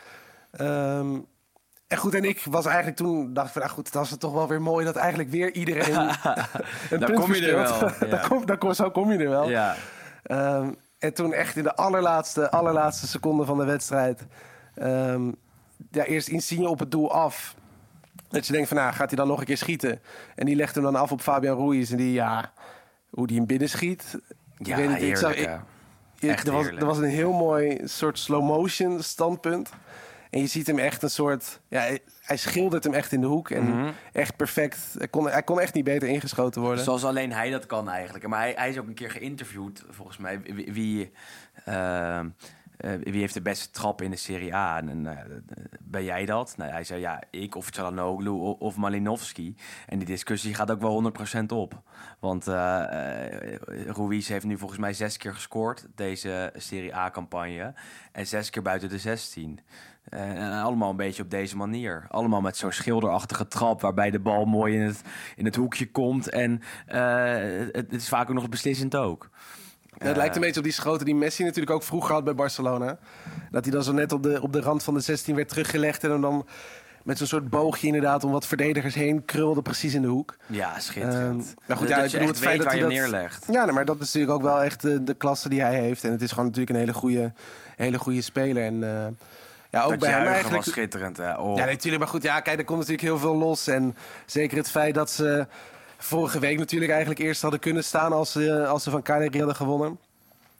[0.51, 1.19] Ehm,
[1.87, 4.33] en goed, en ik was eigenlijk toen, dacht van, nou goed, dat is het toch
[4.33, 8.05] wel weer mooi dat eigenlijk weer iedereen een Daar punt kom je er wel, ja.
[8.05, 9.49] Daar kom, daar kom, zo kom je er wel.
[9.49, 9.75] Ja.
[10.99, 14.25] En toen echt in de allerlaatste, allerlaatste seconde van de wedstrijd...
[15.91, 17.55] ja, eerst Insigne op het doel af.
[18.31, 20.01] Dat je denkt van, nou, gaat hij dan nog een keer schieten?
[20.35, 21.91] En die legt hem dan af op Fabian Ruiz.
[21.91, 22.51] En die, ja,
[23.09, 24.19] hoe die hem binnen schiet...
[24.57, 25.49] Ja, weet niet, ik zag- ik-
[26.19, 29.69] er, was, er was een heel mooi soort slow motion standpunt.
[30.29, 31.59] En je ziet hem echt een soort...
[31.67, 31.81] Ja,
[32.21, 33.49] hij, schildert hem echt in de hoek.
[33.49, 33.89] En Mhm.
[34.13, 34.77] echt perfect.
[34.97, 36.83] Hij kon, hij kon echt niet beter ingeschoten worden.
[36.83, 38.27] Zoals alleen hij dat kan eigenlijk.
[38.27, 40.41] Maar hij, hij is ook een keer geïnterviewd, volgens mij.
[40.41, 41.11] Wie, wie,
[41.65, 42.29] ehm,
[42.81, 44.77] eh, wie heeft de beste trap in de Serie A?
[44.77, 45.25] En, eh,
[45.79, 46.53] ben jij dat?
[46.57, 49.55] Nou, hij zei ja, ik of Çalhanoğlu of Malinowski.
[49.87, 51.81] En die discussie gaat ook wel 100% op.
[52.19, 57.73] Want eh Ruiz heeft nu volgens mij zes keer gescoord, deze Serie A-campagne.
[58.11, 59.59] En zes keer buiten de 16.
[60.03, 62.05] Eh, en allemaal een beetje op deze manier.
[62.09, 65.01] Allemaal met zo'n schilderachtige trap waarbij de bal mooi in het,
[65.35, 66.29] in het hoekje komt.
[66.29, 69.29] En het, het is vaak ook nog beslissend ook.
[69.97, 72.35] Ja, het lijkt een beetje op die schoten die Messi natuurlijk ook vroeger had bij
[72.35, 72.97] Barcelona.
[73.51, 76.03] Dat hij dan zo net op de, op de rand van de 16 werd teruggelegd.
[76.03, 76.45] En dan
[77.03, 80.35] met zo'n soort boogje inderdaad om wat verdedigers heen krulde precies in de hoek.
[80.45, 81.43] Ja, schitterend.
[81.45, 83.45] Ehm, maar goed, dat ja, ik bedoel, het feit dat waar hij je dat- neerlegt.
[83.51, 86.03] Ja, nee, maar dat is natuurlijk ook wel echt de, de klasse die hij heeft.
[86.03, 87.33] En het is gewoon natuurlijk een hele goede,
[87.75, 88.63] hele goede speler.
[88.63, 89.07] En eh,
[89.69, 90.55] ja, ook dat bij hem eigenlijk...
[90.63, 91.17] was schitterend.
[91.17, 91.33] Hè?
[91.37, 91.57] Oh.
[91.57, 92.03] Ja, natuurlijk.
[92.03, 93.67] Maar goed, ja, kijk, er komt natuurlijk heel veel los.
[93.67, 95.47] En zeker het feit dat ze
[96.03, 99.55] vorige week natuurlijk eigenlijk eerst hadden kunnen staan als ze, als ze van Cagliari hadden
[99.55, 99.97] gewonnen.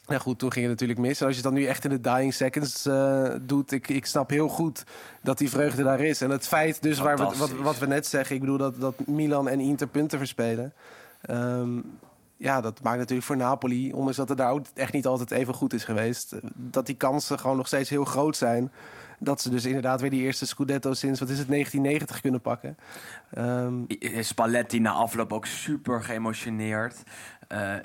[0.08, 1.22] Ja goed, toen ging het natuurlijk mis.
[1.22, 4.30] En als je dan nu echt in de dying seconds eh, doet, ik, ik snap
[4.30, 4.84] heel goed
[5.22, 6.22] dat die vreugde daar is.
[6.22, 9.08] En het feit dus, waar we, wat, wat we net zeggen, ik bedoel dat, dat
[9.08, 10.74] Milan en Inter punten verspelen.
[11.22, 11.80] Ehm,
[12.38, 15.54] ja, dat maakt natuurlijk voor Napoli, ondanks dat het daar ook echt niet altijd even
[15.54, 18.72] goed is geweest, eh, dat die kansen gewoon nog steeds heel groot zijn.
[19.24, 22.78] Dat ze dus inderdaad weer die eerste Scudetto sinds, wat is het, 1990 kunnen pakken.
[23.34, 23.74] Ehm,
[24.20, 27.04] Spalletti na afloop ook super geëmotioneerd.
[27.52, 27.76] Eh,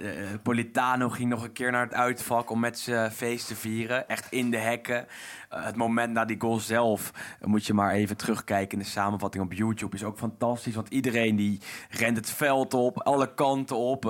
[0.43, 4.09] Politano ging nog een keer naar het uitvak om met zijn feest te vieren.
[4.09, 5.07] Echt in de hekken.
[5.49, 9.45] Eh, het moment na die goal zelf, moet je maar even terugkijken in de samenvatting
[9.45, 10.75] op YouTube, is ook fantastisch.
[10.75, 14.05] Want iedereen die rent het veld op, alle kanten op.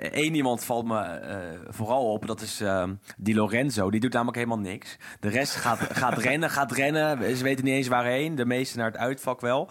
[0.00, 1.20] Eén iemand valt me
[1.68, 2.62] vooral op, dat is
[3.16, 3.90] Di Lorenzo.
[3.90, 4.96] Die doet namelijk helemaal niks.
[5.20, 7.36] De rest gaat, gaat rennen, gaat rennen.
[7.36, 8.34] Ze weten niet eens waarheen.
[8.34, 9.70] De meesten naar het uitvak wel.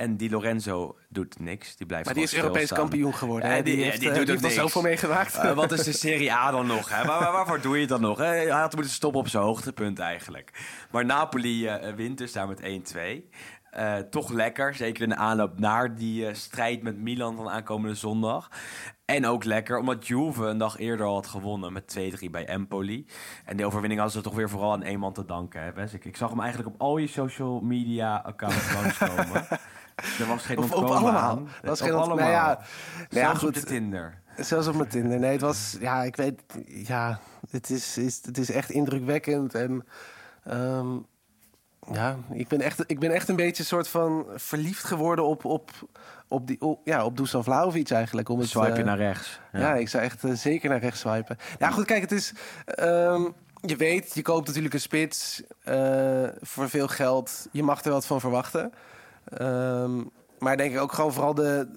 [0.00, 1.76] En Di Lorenzo doet niks.
[1.76, 2.78] Die blijft maar die is Europees stilstaan.
[2.88, 3.48] kampioen geworden.
[3.50, 3.62] Ja, hè?
[3.62, 4.60] die- die, ja, heeft, die eh, doet die heeft niks.
[4.60, 5.34] zoveel meegemaakt.
[5.34, 6.88] Eh, wat is de Serie A dan nog?
[6.88, 7.04] Hè?
[7.06, 8.18] Waar, waar- waarvoor doe je het dan nog?
[8.18, 8.24] Hè?
[8.24, 10.52] Hij had moeten stoppen op zijn hoogtepunt eigenlijk.
[10.90, 13.28] Maar Napoli eh, wint dus daar met 1-2.
[13.70, 17.94] Eh, toch lekker, zeker in de aanloop naar die eh, strijd met Milan van aankomende
[17.94, 18.48] zondag.
[19.04, 23.06] En ook lekker, omdat Juve een dag eerder al had gewonnen met 2-3 bij Empoli.
[23.44, 25.62] En die overwinning hadden ze toch weer vooral aan één man te danken.
[25.62, 25.92] Hè, Wes?
[25.94, 29.46] ik, ik zag hem eigenlijk op al je social media accounts langskomen.
[30.18, 31.20] Er was geen Of op allemaal.
[31.20, 31.48] aan.
[31.62, 32.16] Was geen allemaal.
[32.16, 32.60] nou ja,
[33.10, 34.18] nou ja, op Tinder.
[34.36, 35.18] Zelfs op mijn Tinder.
[35.18, 35.76] Nee, het was...
[35.80, 36.42] Ja, ik weet...
[36.66, 39.54] Ja, het is, is, het is echt indrukwekkend.
[39.54, 39.86] En
[40.44, 40.96] ehm,
[41.92, 45.44] ja, ik ben, echt, ik ben echt een beetje een soort van verliefd geworden op,
[45.44, 45.70] op,
[46.28, 48.28] op, die, op, ja, op Dusan Vlahovic eigenlijk.
[48.28, 49.40] Om het, Swipe je eh, naar rechts.
[49.52, 51.36] Ja, ik zou echt eh, zeker naar rechts swipen.
[51.58, 52.32] Ja, goed, kijk, het is...
[52.64, 53.22] ehm,
[53.60, 57.48] je weet, je koopt natuurlijk een spits eh, voor veel geld.
[57.52, 58.72] Je mag er wat van verwachten.
[59.24, 60.02] Ehm,
[60.38, 61.68] maar denk ik ook gewoon vooral de...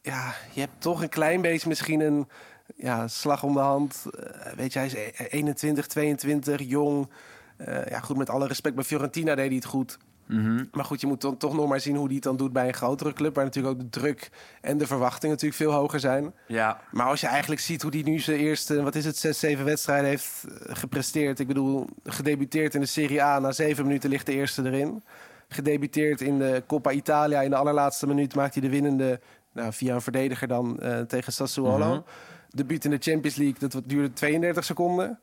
[0.00, 2.28] Ja, je hebt toch een klein beetje misschien een
[2.76, 4.04] ja, slag om de hand.
[4.18, 7.10] Eh, weet je, hij is e- 21, 22, jong.
[7.56, 9.98] Eh, ja, goed, met alle respect, bij Fiorentina deed hij het goed.
[10.26, 10.64] Mhm.
[10.72, 12.66] Maar goed, je moet dan toch nog maar zien hoe hij het dan doet bij
[12.68, 13.34] een grotere club...
[13.34, 16.34] waar natuurlijk ook de druk en de verwachtingen natuurlijk veel hoger zijn.
[16.46, 19.38] Ja, Maar als je eigenlijk ziet hoe hij nu zijn eerste, wat is het, zes,
[19.38, 21.38] zeven wedstrijden heeft eh, gepresteerd.
[21.38, 23.38] Ik bedoel, gedebuteerd in de Serie A.
[23.38, 25.02] Na zeven minuten ligt de eerste erin.
[25.48, 27.40] Gedebuteerd in de Coppa Italia.
[27.40, 29.20] In de allerlaatste minuut maakt hij de winnende,
[29.52, 31.88] nou, via een verdediger dan, eh, tegen Sassuolo.
[31.88, 32.00] Mhm.
[32.50, 35.18] Debuut in de Champions League, dat duurde 32 seconden.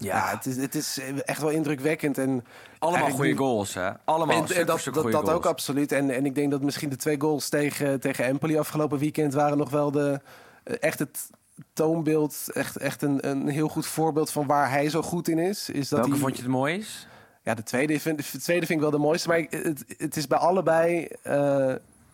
[0.00, 0.36] Ja, ja.
[0.36, 2.18] het, is, het is echt wel indrukwekkend.
[2.18, 2.44] En
[2.78, 3.90] allemaal goede goals, hè?
[4.04, 5.92] Allemaal en, voor dat, dat, dat ook absoluut.
[5.92, 9.58] En, en ik denk dat misschien de twee goals tegen, tegen Empoli afgelopen weekend waren
[9.58, 10.20] nog wel de,
[10.64, 11.30] eh, echt het
[11.72, 12.44] toonbeeld.
[12.52, 15.70] Echt, echt een, een heel goed voorbeeld van waar hij zo goed in is.
[15.70, 17.06] is dat Welke hij, vond je het mooist?
[17.42, 19.28] Ja, de tweede, vind, de tweede vind ik wel de mooiste.
[19.28, 21.08] Maar ik- het, het is bij allebei.
[21.22, 21.68] eh,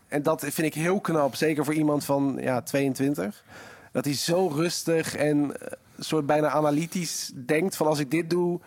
[0.09, 1.35] en dat vind ik heel knap.
[1.35, 3.45] Zeker voor iemand van ja, 22.
[3.93, 8.61] Dat hij zo rustig en eh, soort bijna analytisch denkt: van als ik dit doe.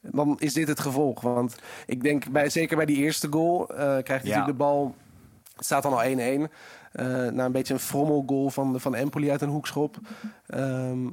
[0.00, 1.20] Dan is dit het gevolg.
[1.20, 4.94] Want ik denk, bij, zeker bij die eerste goal, eh, krijgt hij natuurlijk de bal.
[5.56, 6.50] Het staat dan al 1-1.
[6.92, 9.96] eh na een beetje een frommelgoal van, van Empoli uit een hoekschop.
[10.46, 11.06] Ehm,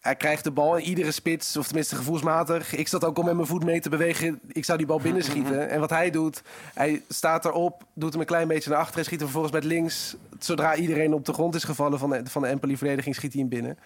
[0.00, 2.74] hij krijgt de bal en iedere spits, of tenminste gevoelsmatig.
[2.76, 4.40] Ik zat ook al met mijn voet mee te bewegen.
[4.52, 5.68] Ik zou die bal binnenschieten.
[5.70, 6.42] En wat hij doet,
[6.74, 8.98] hij staat erop, doet hem een klein beetje naar achteren.
[8.98, 10.16] en Schiet hem vervolgens met links.
[10.38, 13.50] Zodra iedereen op de grond is gevallen van de, van de Empoli-verdediging, schiet hij hem
[13.50, 13.78] binnen.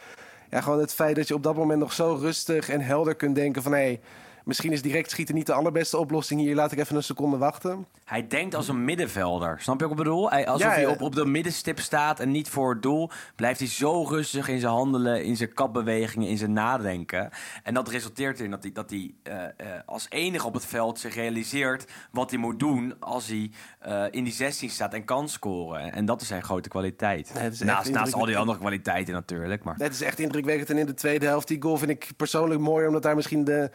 [0.51, 3.35] Ja, gewoon het feit dat je op dat moment nog zo rustig en helder kunt
[3.35, 3.73] denken van...
[3.73, 4.01] hé,
[4.45, 6.55] misschien is direct schieten niet de allerbeste oplossing hier.
[6.55, 7.87] Laat ik even een seconde wachten.
[8.05, 9.61] Hij denkt als een middenvelder.
[9.61, 10.31] Snap je wat ik bedoel?
[10.31, 13.11] Hij, alsof Ja, hij op, op de middenstip staat en niet voor het doel.
[13.37, 17.31] Blijft hij zo rustig in zijn handelen, in zijn kapbewegingen, in zijn nadenken.
[17.63, 20.99] En dat resulteert erin dat hij, dat hij eh, eh, als enige op het veld
[20.99, 25.29] zich realiseert wat hij moet doen als hij eh, in die 16 staat en kan
[25.29, 25.93] scoren.
[25.93, 27.33] En dat is zijn grote kwaliteit.
[27.61, 29.65] Naast, naast al die andere kwaliteiten natuurlijk.
[29.65, 30.71] Maar Het is echt indrukwekkend.
[30.71, 32.87] En in de tweede helft, die goal vind ik persoonlijk mooi...
[32.87, 33.71] omdat daar misschien de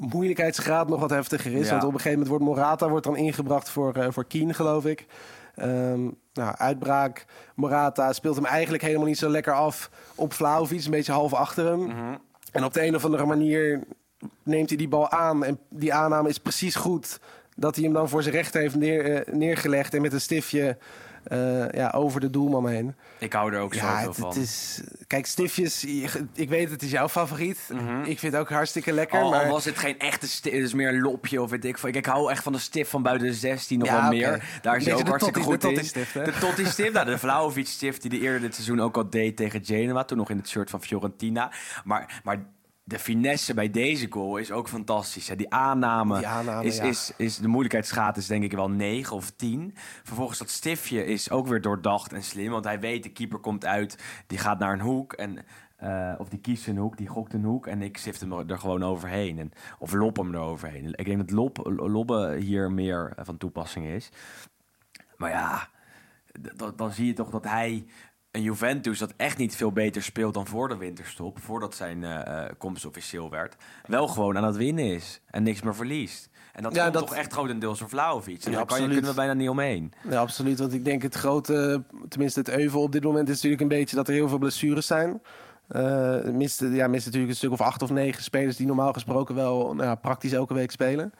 [0.00, 1.64] moeilijkheidsgraad nog wat heftiger is.
[1.64, 1.70] Ja.
[1.70, 4.86] Want op een gegeven moment wordt Morata wordt dan ingebracht voor, eh voor Keen, geloof
[4.86, 5.06] ik.
[5.54, 6.00] Ehm,
[6.32, 7.24] nou, uitbraak.
[7.54, 10.84] Morata speelt hem eigenlijk helemaal niet zo lekker af op Vlaovic.
[10.84, 11.80] Een beetje half achter hem.
[11.80, 12.14] Mhm.
[12.52, 13.80] En op de een of andere manier
[14.42, 15.44] neemt hij die bal aan.
[15.44, 17.20] En die aanname is precies goed.
[17.56, 19.94] Dat hij hem dan voor zijn rechter heeft neer, eh, neergelegd.
[19.94, 20.78] En met een stiftje
[21.22, 22.94] eh, ja, over de doelman heen.
[23.18, 24.28] ik hou er ook Ja, zoveel het, van.
[24.28, 24.80] het is...
[25.06, 27.58] Kijk, stiftjes, je- ik weet het is jouw favoriet.
[28.04, 29.18] Ik vind het ook hartstikke lekker.
[29.18, 29.40] Al, al maar...
[29.42, 29.50] Mhm.
[29.50, 31.88] was het geen echte stift, het is meer een lopje of weet ik veel.
[31.88, 34.58] Ik, hou echt van de stift van buiten de 16 nog Ja, wel meer.
[34.62, 35.74] Daar is hij ook de hartstikke goed de in.
[35.74, 36.12] Totti-stift?
[36.14, 40.04] De Totti-stift, nou, de Vlaovic-stift die de eerder dit seizoen ook al deed tegen Genoa.
[40.04, 41.52] Toen nog in het shirt van Fiorentina.
[41.84, 42.42] Maar, maar
[42.90, 45.28] de finesse bij deze goal is ook fantastisch.
[45.28, 45.36] Hè.
[45.36, 46.82] Die aanname, Die aanname, is, ja.
[46.82, 49.72] is, is de moeilijkheidsgraad is denk ik wel 9 of 10.
[50.02, 52.50] Vervolgens dat stiftje is ook weer doordacht en slim.
[52.50, 55.12] Want hij weet, de keeper komt uit, die gaat naar een hoek.
[55.12, 55.44] En,
[55.76, 57.66] eh, of die kiest een hoek, die gokt een hoek.
[57.66, 59.38] En ik stift hem er, gewoon overheen.
[59.38, 60.92] En, of lop hem er overheen.
[60.94, 64.10] Ik denk dat lop, lobben hier meer eh, van toepassing is.
[65.16, 65.68] Maar ja,
[66.76, 67.86] dan zie je toch dat hij
[68.30, 72.44] een Juventus dat echt niet veel beter speelt dan voor de winterstop, voordat zijn eh,
[72.58, 76.28] komst officieel werd, wel gewoon aan het winnen is en niks meer verliest.
[76.52, 78.44] En dat Ja, dat- toch echt grotendeels door Vlaovic.
[78.44, 78.90] En Ja, daar kan je, absoluut.
[78.92, 79.92] kunnen we bijna niet omheen.
[80.08, 80.58] Ja, absoluut.
[80.58, 83.96] Want ik denk het grote, tenminste het euvel op dit moment is natuurlijk een beetje
[83.96, 85.20] dat er heel veel blessures zijn.
[86.32, 89.74] Mist, ja, mist natuurlijk een stuk of acht of negen spelers die normaal gesproken wel
[89.74, 91.12] nou, ja, praktisch elke week spelen.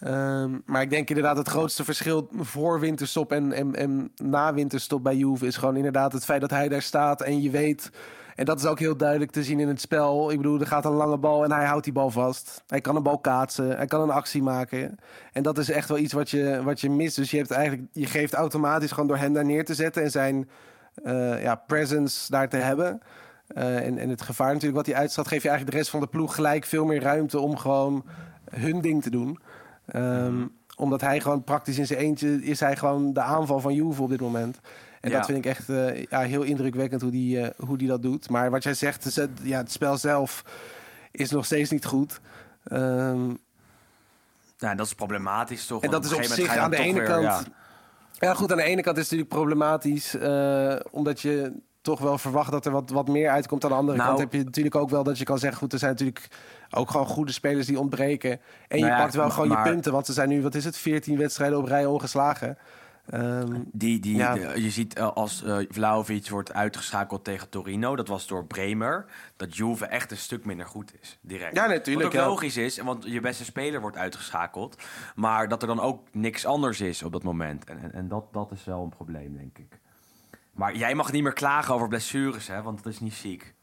[0.00, 5.02] Ehm, maar ik denk inderdaad het grootste verschil voor winterstop en, en, en na winterstop
[5.02, 7.90] bij Juve is gewoon inderdaad het feit dat hij daar staat en je weet.
[8.34, 10.30] En dat is ook heel duidelijk te zien in het spel.
[10.30, 12.62] Ik bedoel, er gaat een lange bal en hij houdt die bal vast.
[12.66, 14.98] Hij kan een bal kaatsen, hij kan een actie maken.
[15.32, 17.16] En dat is echt wel iets wat je, wat je mist.
[17.16, 20.10] Dus je, hebt eigenlijk, je geeft automatisch gewoon door hem daar neer te zetten en
[20.10, 20.48] zijn
[21.02, 23.00] eh, ja, presence daar te hebben.
[23.48, 26.16] Eh, en, het gevaar natuurlijk wat hij uitstraalt, geef je eigenlijk de rest van de
[26.16, 28.04] ploeg gelijk veel meer ruimte om gewoon
[28.50, 29.38] hun ding te doen.
[29.88, 30.46] Ehm,
[30.76, 34.08] omdat hij gewoon praktisch in zijn eentje is hij gewoon de aanval van Juve op
[34.08, 34.58] dit moment.
[35.00, 35.16] En Ja.
[35.16, 38.30] dat vind ik echt eh, ja, heel indrukwekkend hoe die, eh, hoe die dat doet.
[38.30, 40.44] Maar wat jij zegt, is het, ja, het spel zelf
[41.10, 42.20] is nog steeds niet goed.
[42.64, 43.26] Ehm,
[44.58, 45.82] Nou, dat is problematisch toch?
[45.82, 47.46] en dat is op zich aan de ene kant.
[48.18, 48.34] Ja.
[48.34, 50.14] goed, aan de ene kant is het natuurlijk problematisch.
[50.14, 51.52] eh, omdat je
[51.88, 53.64] toch wel verwacht dat er wat, wat meer uitkomt.
[53.64, 55.58] Aan de andere Nou- kant heb je natuurlijk ook wel dat je kan zeggen...
[55.58, 56.28] goed, er zijn natuurlijk
[56.70, 58.30] ook gewoon goede spelers die ontbreken.
[58.68, 59.92] En je Nou ja, pakt wel gewoon je punten.
[59.92, 62.58] Want ze zijn nu, wat is het, 14 wedstrijden op rij ongeslagen.
[63.10, 64.34] Ehm, Die, die, Ja.
[64.34, 69.04] de- je ziet eh, als eh Vlahovic wordt uitgeschakeld tegen Torino, dat was door Bremer,
[69.36, 71.56] dat Juve echt een stuk minder goed is, direct.
[71.56, 72.30] Ja, natuurlijk, Wat ook ja.
[72.30, 74.76] logisch is, want je beste speler wordt uitgeschakeld,
[75.14, 77.64] maar dat er dan ook niks anders is op dat moment.
[77.64, 79.78] En, en, en dat, dat is wel een probleem, denk ik.
[80.58, 83.54] Maar jij mag niet meer klagen over blessures, hè, want dat is niet ziek.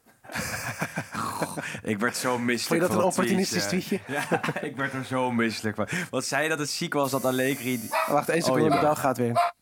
[1.15, 3.99] Goh, ik werd zo misselijk Vond je dat van een opportunistisch tweetje.
[4.07, 4.27] Ja,
[4.61, 5.87] ik werd er zo misselijk van.
[6.09, 7.89] Wat zei je dat het ziek was dat Allegri...
[8.07, 8.81] wacht, één Oh, seconde, de jawel.
[8.93, 9.53] bel gaat weer.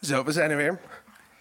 [0.00, 0.78] Zo, we zijn er weer.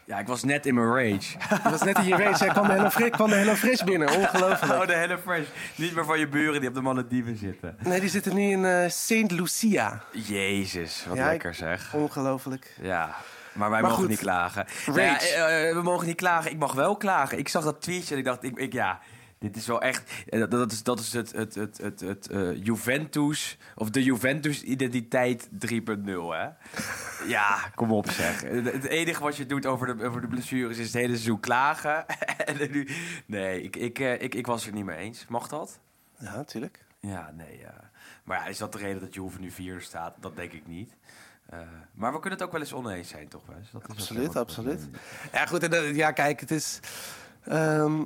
[0.05, 1.37] Ja, ik was net in mijn rage.
[1.63, 2.43] Dat was net in je race.
[2.43, 4.07] Hij kwam de Hello Fresh, kwam de Hello Fresh binnen.
[4.17, 4.81] Ongelooflijk.
[4.81, 5.47] Oh, de hele fresh.
[5.75, 7.77] Niet meer van je buren die op de Malediven zitten.
[7.83, 10.03] Nee, die zitten nu in eh Saint Lucia.
[10.11, 11.93] Jezus, wat Ja, ik- lekker zeg.
[11.93, 12.75] Ongelooflijk.
[12.81, 13.15] Ja,
[13.55, 14.65] maar wij Maar mogen goed, niet klagen.
[14.93, 16.51] Ja, eh, eh, we mogen niet klagen.
[16.51, 17.37] Ik mag wel klagen.
[17.37, 18.99] Ik zag dat tweetje en ik dacht, ik, ik, ja,
[19.39, 20.11] dit is wel echt...
[20.29, 22.29] eh, Dat, dat is, dat is het, het, het, het, het
[22.63, 26.47] Juventus, of de Juventus-identiteit 3.0, hè?
[27.27, 28.41] Ja, kom op zeg.
[28.41, 32.05] Het enige wat je doet over de, over de blessures is het hele seizoen klagen.
[32.45, 32.87] en nu,
[33.25, 35.25] nee, ik, ik, ik, ik was het er niet mee eens.
[35.27, 35.79] Mag dat?
[36.19, 36.85] Ja, natuurlijk.
[36.99, 37.59] Ja, nee.
[37.59, 37.89] ja.
[38.23, 40.15] Maar ja, is dat de reden dat Juve nu vierde staat?
[40.19, 40.95] Dat denk ik niet.
[41.49, 41.59] Eh,
[41.93, 43.43] maar we kunnen het ook wel eens oneens zijn, toch?
[43.45, 44.87] Dat is Absoluut, absoluut.
[45.31, 45.63] Ja, goed.
[45.63, 46.79] En, dat- ja, kijk, het is...
[47.43, 48.03] ehm,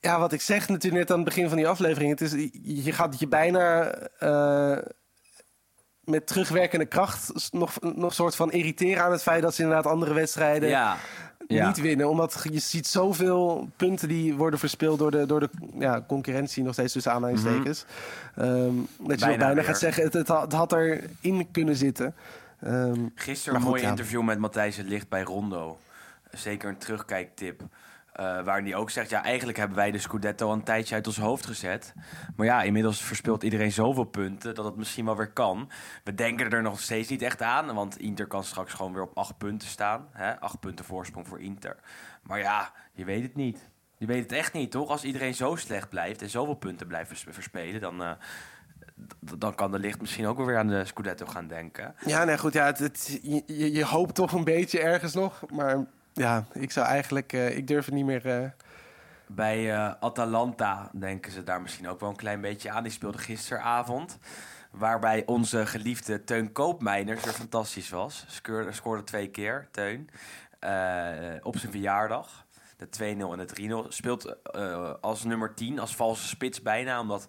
[0.00, 2.10] ja, wat ik zeg natuurlijk net aan het begin van die aflevering.
[2.10, 2.48] Het is,
[2.84, 4.78] je gaat je bijna eh,
[6.04, 10.14] met terugwerkende kracht nog, nog soort van irriteren aan het feit dat ze inderdaad andere
[10.14, 10.96] wedstrijden Ja,
[11.46, 11.66] ja.
[11.66, 12.08] niet winnen.
[12.08, 16.72] Omdat je ziet zoveel punten die worden verspeeld door de, door de ja, concurrentie, nog
[16.72, 17.84] steeds tussen aanhalingstekens.
[18.36, 19.64] Ehm, dat je Bijna bijna weer.
[19.64, 22.14] gaat zeggen, het, het, had, het had erin kunnen zitten.
[22.60, 23.88] Ehm, Gisteren een mooi ja.
[23.88, 25.78] interview met Matthijs het Licht bij Rondo.
[26.32, 27.62] Zeker een terugkijktip.
[28.12, 31.18] Eh waarin hij ook zegt, ja, eigenlijk hebben wij de Scudetto een tijdje uit ons
[31.18, 31.94] hoofd gezet.
[32.36, 35.70] Maar ja, inmiddels verspeelt iedereen zoveel punten dat het misschien wel weer kan.
[36.04, 39.16] We denken er nog steeds niet echt aan, want Inter kan straks gewoon weer op
[39.18, 40.08] acht punten staan.
[40.12, 40.40] Hè?
[40.40, 41.76] Acht punten voorsprong voor Inter.
[42.22, 43.70] Maar ja, je weet het niet.
[43.98, 44.88] Je weet het echt niet, toch?
[44.88, 48.10] Als iedereen zo slecht blijft en zoveel punten blijft vers- verspelen, dan, eh,
[49.38, 51.94] dan kan de licht misschien ook wel weer aan de Scudetto gaan denken.
[52.06, 52.52] Ja, nee, goed.
[52.52, 52.74] Ja,
[53.22, 55.42] je- je hoopt toch een beetje ergens nog.
[55.52, 57.32] Maar ja, ik zou eigenlijk...
[57.32, 58.26] eh, ik durf het niet meer...
[58.42, 58.50] eh,
[59.26, 62.82] Bij eh, Atalanta denken ze daar misschien ook wel een klein beetje aan.
[62.82, 64.18] Die speelde gisteravond.
[64.70, 68.24] Waarbij onze geliefde Teun Koopmeiners er fantastisch was.
[68.28, 70.08] Scoorde, scoorde twee keer, Teun.
[71.42, 72.44] op zijn verjaardag.
[72.76, 73.88] De 2-0 en de 3-0.
[73.88, 74.52] Speelt
[75.00, 77.00] als nummer 10, als valse spits bijna.
[77.00, 77.28] Omdat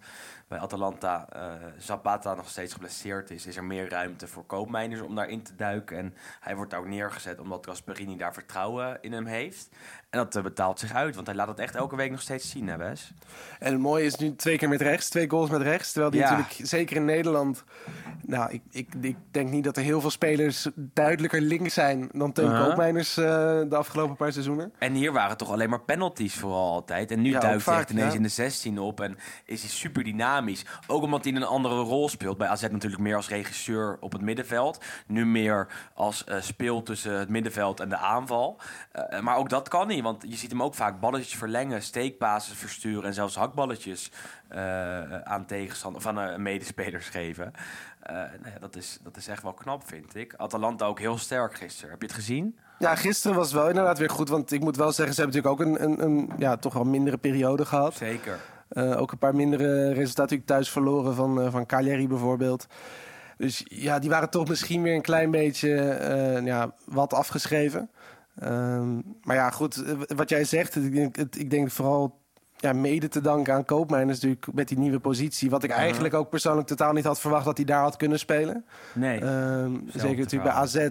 [0.53, 3.45] bij Atalanta eh, Zapata nog steeds geblesseerd is.
[3.45, 5.97] Is er meer ruimte voor Koopmeiners om daarin te duiken.
[5.97, 9.69] En hij wordt daar ook neergezet omdat Gasperini daar vertrouwen in hem heeft.
[10.13, 12.49] En dat eh, betaalt zich uit, want hij laat het echt elke week nog steeds
[12.49, 13.13] zien, hè Wes?
[13.59, 15.91] En het mooie is nu twee keer met rechts, twee goals met rechts.
[15.91, 16.29] Terwijl die Ja.
[16.29, 17.63] natuurlijk, zeker in Nederland...
[18.25, 22.09] Nou, ik, ik, ik denk niet dat er heel veel spelers duidelijker links zijn...
[22.11, 22.57] dan Teun.
[22.65, 23.25] Koopmeiners eh,
[23.69, 24.73] de afgelopen paar seizoenen.
[24.79, 27.11] En hier waren toch alleen maar penalties vooral altijd.
[27.11, 28.17] En nu Ja, duikt hij echt ineens ja.
[28.17, 30.65] in de 16 op en is hij super dynamisch.
[30.87, 32.37] Ook omdat hij een andere rol speelt.
[32.37, 34.83] Bij AZ natuurlijk meer als regisseur op het middenveld.
[35.07, 38.59] Nu meer als eh speel tussen het middenveld en de aanval.
[39.21, 43.03] Maar ook dat kan niet, want je ziet hem ook vaak balletjes verlengen, steekbases versturen
[43.03, 44.11] en zelfs hakballetjes
[44.47, 47.53] eh, aan tegenstanders of aan eh, medespelers geven.
[47.99, 50.33] Eh, nou ja, dat, is, dat is echt wel knap, vind ik.
[50.37, 51.91] Atalanta ook heel sterk gisteren.
[51.91, 52.57] Heb je het gezien?
[52.79, 54.29] Ja, gisteren was het wel inderdaad weer goed.
[54.29, 56.83] Want ik moet wel zeggen, ze hebben natuurlijk ook een, een, een ja, toch wel
[56.83, 57.95] mindere periode gehad.
[57.95, 58.39] Zeker.
[58.75, 62.67] Ook een paar mindere resultaten thuis verloren van, van Cagliari bijvoorbeeld.
[63.37, 65.69] Dus ja, die waren toch misschien weer een klein beetje
[66.43, 67.89] ja, wat afgeschreven.
[68.39, 72.21] Ehm, maar ja, goed, eh, wat jij zegt, ik ik denk vooral
[72.57, 75.49] ja, mede te danken aan Koopmeiners natuurlijk met die nieuwe positie.
[75.49, 78.65] Wat ik eigenlijk ook persoonlijk totaal niet had verwacht dat hij daar had kunnen spelen.
[78.93, 79.19] Nee.
[79.19, 80.87] Ehm, zeker natuurlijk bij AZ.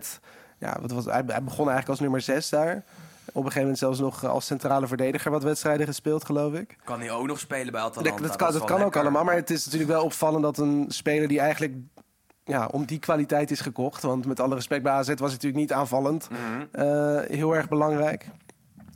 [0.59, 2.85] Ja, wat was, hij, hij begon eigenlijk als nummer 6 daar.
[3.25, 6.77] Op een gegeven moment zelfs nog als centrale verdediger wat wedstrijden gespeeld, geloof ik.
[6.85, 8.11] Kan hij ook nog spelen bij Atalanta?
[8.11, 10.85] Dat, dat kan, dat kan ook allemaal, maar het is natuurlijk wel opvallend dat een
[10.89, 11.75] speler die eigenlijk
[12.45, 14.03] ja, om die kwaliteit is gekocht.
[14.03, 16.29] Want met alle respect bij AZ was natuurlijk niet aanvallend.
[16.31, 16.41] Mhm.
[16.73, 18.27] eh, heel erg belangrijk.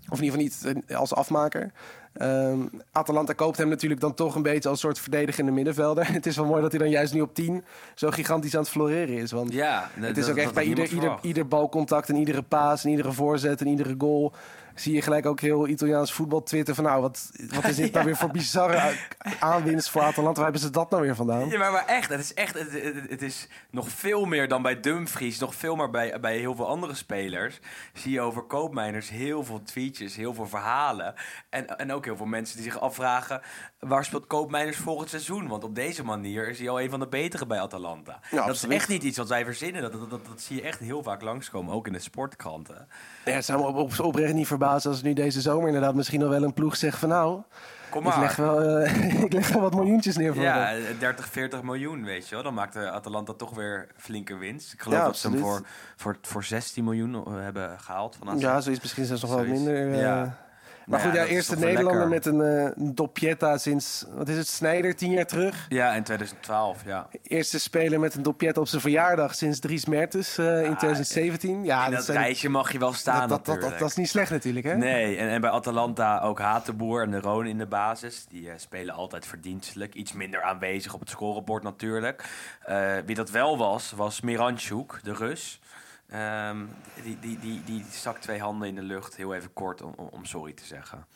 [0.09, 1.73] Of in ieder geval niet eh, als afmaker.
[2.13, 2.59] Ehm,
[2.93, 6.13] Atalanta koopt hem natuurlijk dan toch een beetje als soort verdedigende middenvelder.
[6.13, 8.71] Het is wel mooi dat hij dan juist nu op 10 zo gigantisch aan het
[8.71, 9.33] floreren is.
[9.33, 12.91] Want Ja, het is ook echt bij ieder, ieder, ieder balcontact en iedere paas en
[12.91, 14.33] iedere voorzet en iedere goal
[14.81, 18.05] zie je gelijk ook heel Italiaans voetbal twitter van nou, wat, wat is dit nou
[18.07, 18.97] weer voor bizarre
[19.41, 20.35] aanwinst voor Atalanta?
[20.35, 21.49] Waar hebben ze dat nou weer vandaan?
[21.49, 24.63] Ja, maar, maar echt, het is echt, het, het, het is nog veel meer dan
[24.63, 27.61] bij Dumfries, nog veel meer bij, bij heel veel andere spelers.
[27.93, 31.15] Zie je over koopmijners heel veel tweetjes, heel veel verhalen.
[31.51, 33.41] En, en ook heel veel mensen die zich afvragen,
[33.79, 35.49] waar speelt koopmijners volgend seizoen?
[35.49, 38.21] Want op deze manier is hij al een van de betere bij Atalanta.
[38.31, 40.79] dat is echt niet iets wat wij verzinnen, dat, dat, dat, dat zie je echt
[40.79, 42.89] heel vaak langskomen, ook in de sportkranten.
[43.25, 46.23] Ja, het zou me op, op, oprecht niet verbazen als nu deze zomer inderdaad misschien
[46.23, 47.43] al wel een ploeg zegt van nou,
[47.91, 48.21] Kom ik maar.
[48.21, 50.85] leg, wel, eh, ik leg wel wat miljoentjes neer voor Ja, hem.
[50.85, 52.45] eh, 30, 40 miljoen, weet je wel.
[52.45, 54.73] Dan maakt eh, Atalanta toch weer flinke winst.
[54.73, 58.39] Ik geloof Ja, dat ze hem voor, voor, voor 16 miljoen eh, hebben gehaald van.
[58.39, 59.95] Ja, zoiets misschien zelfs nog wel minder.
[59.97, 60.46] Ja.
[60.87, 64.49] Maar Nou goed, ja, eerste Nederlander met een eh, een doppietta sinds, wat is het,
[64.49, 65.67] Snijder, tien jaar terug.
[65.69, 67.09] Ja, in 2012, ja.
[67.23, 71.65] Eerste speler met een doppietta op zijn verjaardag sinds Dries Mertens eh, in 2017.
[71.65, 73.81] Ja, in dat, dat rijtje mag je wel staan dat, dat, dat, dat, natuurlijk.
[73.81, 74.77] dat is niet slecht natuurlijk, hè?
[74.77, 78.27] Nee, en, en bij Atalanta ook Hatenboer en de Roon in de basis.
[78.29, 79.95] Die eh, spelen altijd verdienstelijk.
[79.95, 82.25] Iets minder aanwezig op het scorebord natuurlijk.
[82.63, 85.61] Eh, wie dat wel was, was Miranchuk, de Rus.
[86.09, 86.57] Ehm,
[87.03, 90.53] die, die, die, die stak twee handen in de lucht, heel even kort, om, sorry
[90.53, 91.07] te zeggen.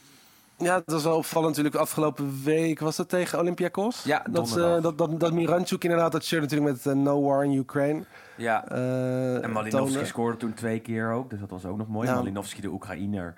[0.57, 1.83] Ja, dat was wel opvallend natuurlijk.
[1.83, 4.03] Afgelopen week was dat tegen Olympiakos.
[4.03, 4.81] Ja, dat, donderdag.
[4.81, 8.05] dat, dat, dat Miranchuk inderdaad dat shirt natuurlijk met eh, No War in Ukraine.
[8.37, 10.07] Ja, eh, En Malinowski toonde.
[10.07, 12.07] scoorde toen twee keer ook, dus dat was ook nog mooi.
[12.07, 12.19] Nou.
[12.19, 13.35] Malinowski, de Oekraïner,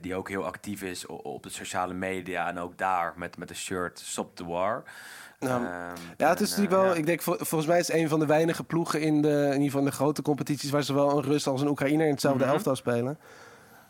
[0.00, 3.54] die ook heel actief is op de sociale media en ook daar met, met de
[3.54, 4.82] shirt Stop the War.
[5.42, 5.70] Nou, Ehm,
[6.16, 6.88] Ja, het is en, natuurlijk eh, wel.
[6.92, 6.94] ja.
[6.94, 9.50] Ik denk vol- volgens mij is het een van de weinige ploegen in de, in
[9.52, 12.44] ieder geval in de grote competities waar zowel een Rus als een Oekraïner in hetzelfde
[12.44, 12.52] Mhm.
[12.52, 13.18] elftal spelen.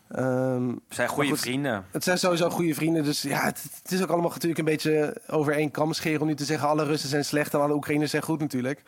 [0.07, 1.85] We zijn goede goed, vrienden.
[1.91, 5.17] het zijn sowieso goede vrienden, dus ja, het, het is ook allemaal natuurlijk een beetje
[5.27, 8.11] over één kam scheren om nu te zeggen alle Russen zijn slecht en alle Oekraïners
[8.11, 8.83] zijn goed natuurlijk.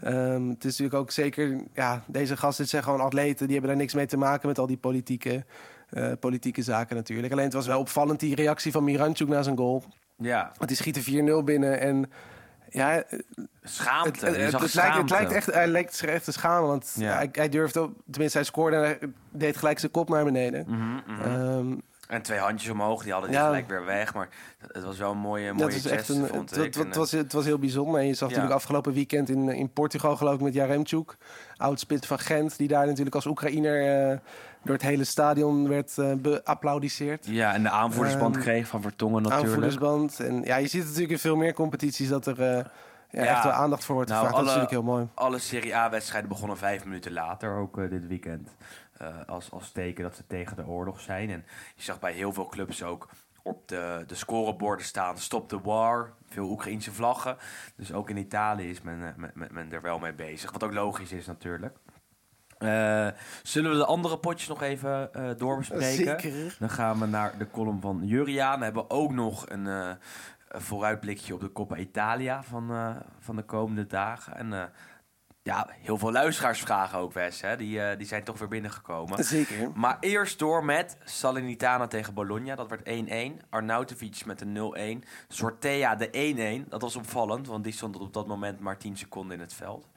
[0.00, 3.80] Ehm, het is natuurlijk ook zeker, ja, deze gasten zijn gewoon atleten, die hebben daar
[3.80, 5.44] niks mee te maken met al die politieke,
[5.90, 7.32] eh, politieke zaken natuurlijk.
[7.32, 9.84] Alleen het was wel opvallend die reactie van Miranchuk na zijn goal.
[10.16, 12.10] Ja, Want die schiet er 4-0 binnen en
[12.68, 13.02] ja,
[13.62, 14.08] schaamte.
[14.08, 15.14] het, het, het lijkt, het schaamte.
[15.14, 16.68] lijkt echt, hij lijkt zich echt te schamen.
[16.68, 17.14] Want Ja.
[17.14, 18.98] hij, hij durfde, ook- tenminste hij scoorde en hij
[19.30, 20.64] deed gelijk zijn kop naar beneden.
[20.68, 21.20] Mhm, mhm.
[21.22, 21.74] Ehm,
[22.08, 23.44] En twee handjes omhoog, die hadden die Ja.
[23.46, 24.14] gelijk weer weg.
[24.14, 24.28] Maar
[24.72, 26.64] het was wel een mooie, dat mooie is echt een, vond het, ik.
[26.64, 28.00] het, En, het was, het was heel bijzonder.
[28.00, 28.34] En je zag Ja.
[28.34, 31.16] natuurlijk afgelopen weekend in, in Portugal geloof ik met Jaremchuk.
[31.56, 32.56] Oudspits van Gent.
[32.56, 34.18] Die daar natuurlijk als Oekraïner eh,
[34.64, 37.26] door het hele stadion werd eh beapplaudisseerd.
[37.26, 39.46] ja, en de aanvoerdersband Ehm, kreeg van Vertongen natuurlijk.
[39.46, 40.20] Aanvoerdersband.
[40.20, 42.64] En ja, je ziet natuurlijk in veel meer competities dat er eh,
[43.10, 43.26] ja, Ja.
[43.26, 44.44] echt wel aandacht voor wordt Nou, gevraagd.
[44.44, 45.08] Dat is alle- natuurlijk heel mooi.
[45.14, 48.48] Alle Serie A-wedstrijden begonnen vijf minuten later, ook eh, dit weekend.
[49.26, 51.30] Als, als teken dat ze tegen de oorlog zijn.
[51.30, 51.44] En
[51.76, 53.08] je zag bij heel veel clubs ook
[53.42, 56.12] op de, de scoreborden staan: Stop the war.
[56.28, 57.36] Veel Oekraïnse vlaggen.
[57.76, 60.52] Dus ook in Italië is men, men, men, men er wel mee bezig.
[60.52, 61.76] Wat ook logisch is natuurlijk.
[62.64, 63.08] Eh,
[63.42, 66.20] zullen we de andere potjes nog even eh doorbespreken?
[66.20, 66.56] Zeker.
[66.58, 68.58] Dan gaan we naar de column van Juriaan.
[68.58, 69.90] We hebben ook nog een, eh,
[70.48, 74.36] een vooruitblikje op de Coppa Italia van, van de komende dagen.
[74.36, 74.70] En
[75.42, 77.40] ja, heel veel luisteraarsvragen ook, Wes.
[77.40, 77.56] Hè?
[77.56, 79.24] Die, die zijn toch weer binnengekomen.
[79.24, 79.70] Zeker.
[79.74, 82.54] Maar eerst door met Salernitana tegen Bologna.
[82.54, 83.40] Dat werd 1-1.
[83.50, 85.04] Arnautovic met een 0-1.
[85.28, 86.68] Sortea de 1-1.
[86.68, 89.88] Dat was opvallend, want die stond op dat moment maar 10 seconden in het veld.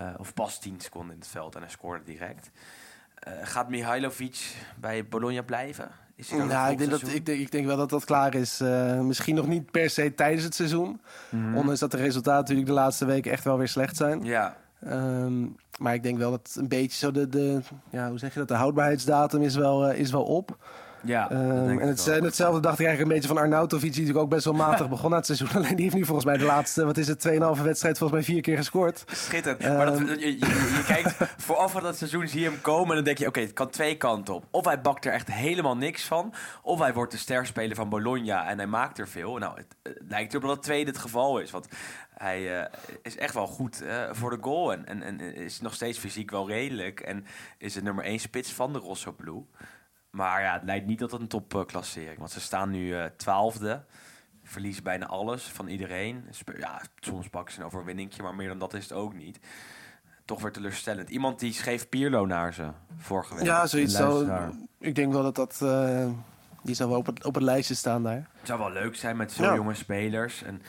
[0.00, 2.50] Eh, of pas 10 seconden in het veld en hij scoorde direct.
[3.14, 5.88] Eh, gaat Mihailovic bij Bologna blijven?
[6.14, 8.60] Is hij Nou, ik denk, dat, ik, denk, ik denk wel dat dat klaar is.
[8.60, 11.00] Eh, misschien nog niet per se tijdens het seizoen.
[11.30, 11.56] Mhm.
[11.56, 14.24] Ondanks dat de resultaten natuurlijk de laatste weken echt wel weer slecht zijn.
[14.24, 15.46] Ja, Ehm,
[15.78, 17.60] maar ik denk wel dat een beetje zo de, de
[17.90, 20.56] ja, hoe zeg je dat, de houdbaarheidsdatum is wel, is wel op.
[21.02, 21.30] ja.
[21.30, 24.30] Ehm, en het, en hetzelfde dacht ik eigenlijk een beetje van Arnautovic, die natuurlijk ook
[24.30, 25.48] best wel matig begon aan het seizoen.
[25.56, 28.22] Alleen die heeft nu volgens mij de laatste, wat is het, 2,5 wedstrijd volgens mij
[28.22, 29.04] vier keer gescoord.
[29.06, 29.62] Schitterend.
[29.62, 30.06] maar dat, Ehm.
[30.08, 33.18] je, je, je kijkt vooraf van dat seizoen, zie je hem komen en dan denk
[33.18, 34.44] je, oké, het kan twee kanten op.
[34.50, 38.48] Of hij bakt er echt helemaal niks van, of hij wordt de sterspeler van Bologna
[38.48, 39.36] en hij maakt er veel.
[39.36, 41.68] Nou, het, het lijkt erop dat het tweede het geval is, want
[42.16, 42.66] hij eh,
[43.02, 46.30] is echt wel goed eh, voor de goal en, en, en is nog steeds fysiek
[46.30, 47.24] wel redelijk en
[47.58, 49.44] is de nummer één spits van de Rosso Blue.
[50.10, 53.82] Maar ja, het lijkt niet tot een topklassering, want ze staan nu eh, twaalfde.
[54.44, 56.24] Verliezen bijna alles van iedereen.
[56.58, 59.38] Ja, soms pakken ze een overwinningje, maar meer dan dat is het ook niet.
[60.24, 61.10] Toch weer teleurstellend.
[61.10, 63.44] Iemand die schreef Pierlo naar ze vorige week.
[63.44, 64.28] Ja, zoiets zo.
[64.78, 66.08] Ik denk wel dat dat, eh,
[66.62, 68.28] Die zal wel op het, op het lijstje staan daar.
[68.38, 69.54] Het zou wel leuk zijn met zo'n Ja.
[69.54, 70.42] jonge spelers.
[70.42, 70.62] En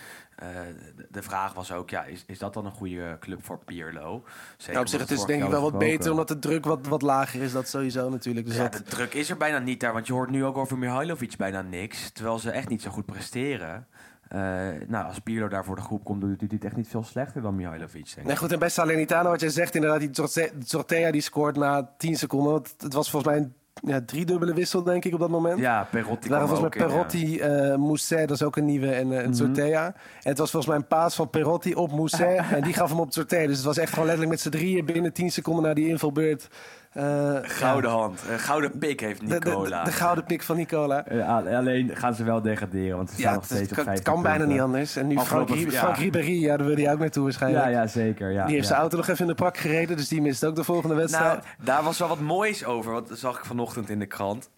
[0.96, 4.24] de, de vraag was ook, ja, is, is dat dan een goede club voor Pierlo?
[4.58, 6.88] Zeker Ja, op zich, het is denk ik wel wat beter, omdat de druk wat,
[6.88, 7.52] wat lager is.
[7.52, 8.46] Dat sowieso natuurlijk.
[8.46, 10.58] Dus Ja, dat, de druk is er bijna niet daar, want je hoort nu ook
[10.58, 12.12] over Mihailovic bijna niks.
[12.12, 13.88] Terwijl ze echt niet zo goed presteren.
[14.28, 14.40] Eh,
[14.88, 17.42] nou, als Pirlo daar voor de groep komt, doet hij het echt niet veel slechter
[17.42, 18.24] dan Mihailovic, denk ik.
[18.24, 21.94] Nee, goed, en bij Salernitano, wat jij zegt, inderdaad, die Zorte- Zortea die scoort na
[21.98, 22.52] 10 seconden.
[22.52, 25.60] Want het was volgens mij een ja, driedubbele wissel, denk ik, op dat moment.
[25.60, 26.96] Ja, Perotti volgens ook mij in, ja.
[26.96, 29.86] Perotti, eh Mousset, dat is ook een nieuwe, en eh, een Sortea.
[29.86, 29.94] En
[30.30, 32.44] het was volgens mij een paas van Perotti op Mousset.
[32.56, 33.48] en die gaf hem op Sortea.
[33.48, 36.48] Dus het was echt gewoon letterlijk met z'n drieën binnen 10 seconden na die invalbeurt.
[36.92, 39.84] Eh, Gouden ja, hand, een gouden pik heeft de, de, Nicola.
[39.84, 41.06] de, de gouden pik van Nicola.
[41.06, 43.86] Eh, alleen gaan ze wel degraderen, want ze staan nog het, steeds het op kan,
[43.86, 44.96] 50 het kan bijna niet anders.
[44.96, 45.70] En nu Frank, ja.
[45.70, 47.66] Frank Ribéry, ja, daar wil hij ook naartoe waarschijnlijk.
[47.66, 48.32] Ja, ja, zeker.
[48.32, 48.70] Ja, die heeft ja.
[48.70, 51.34] zijn auto nog even in de prak gereden, dus die mist ook de volgende wedstrijd.
[51.34, 52.94] Nou, daar was wel wat moois over.
[52.94, 54.50] Dat zag ik vanochtend in de krant.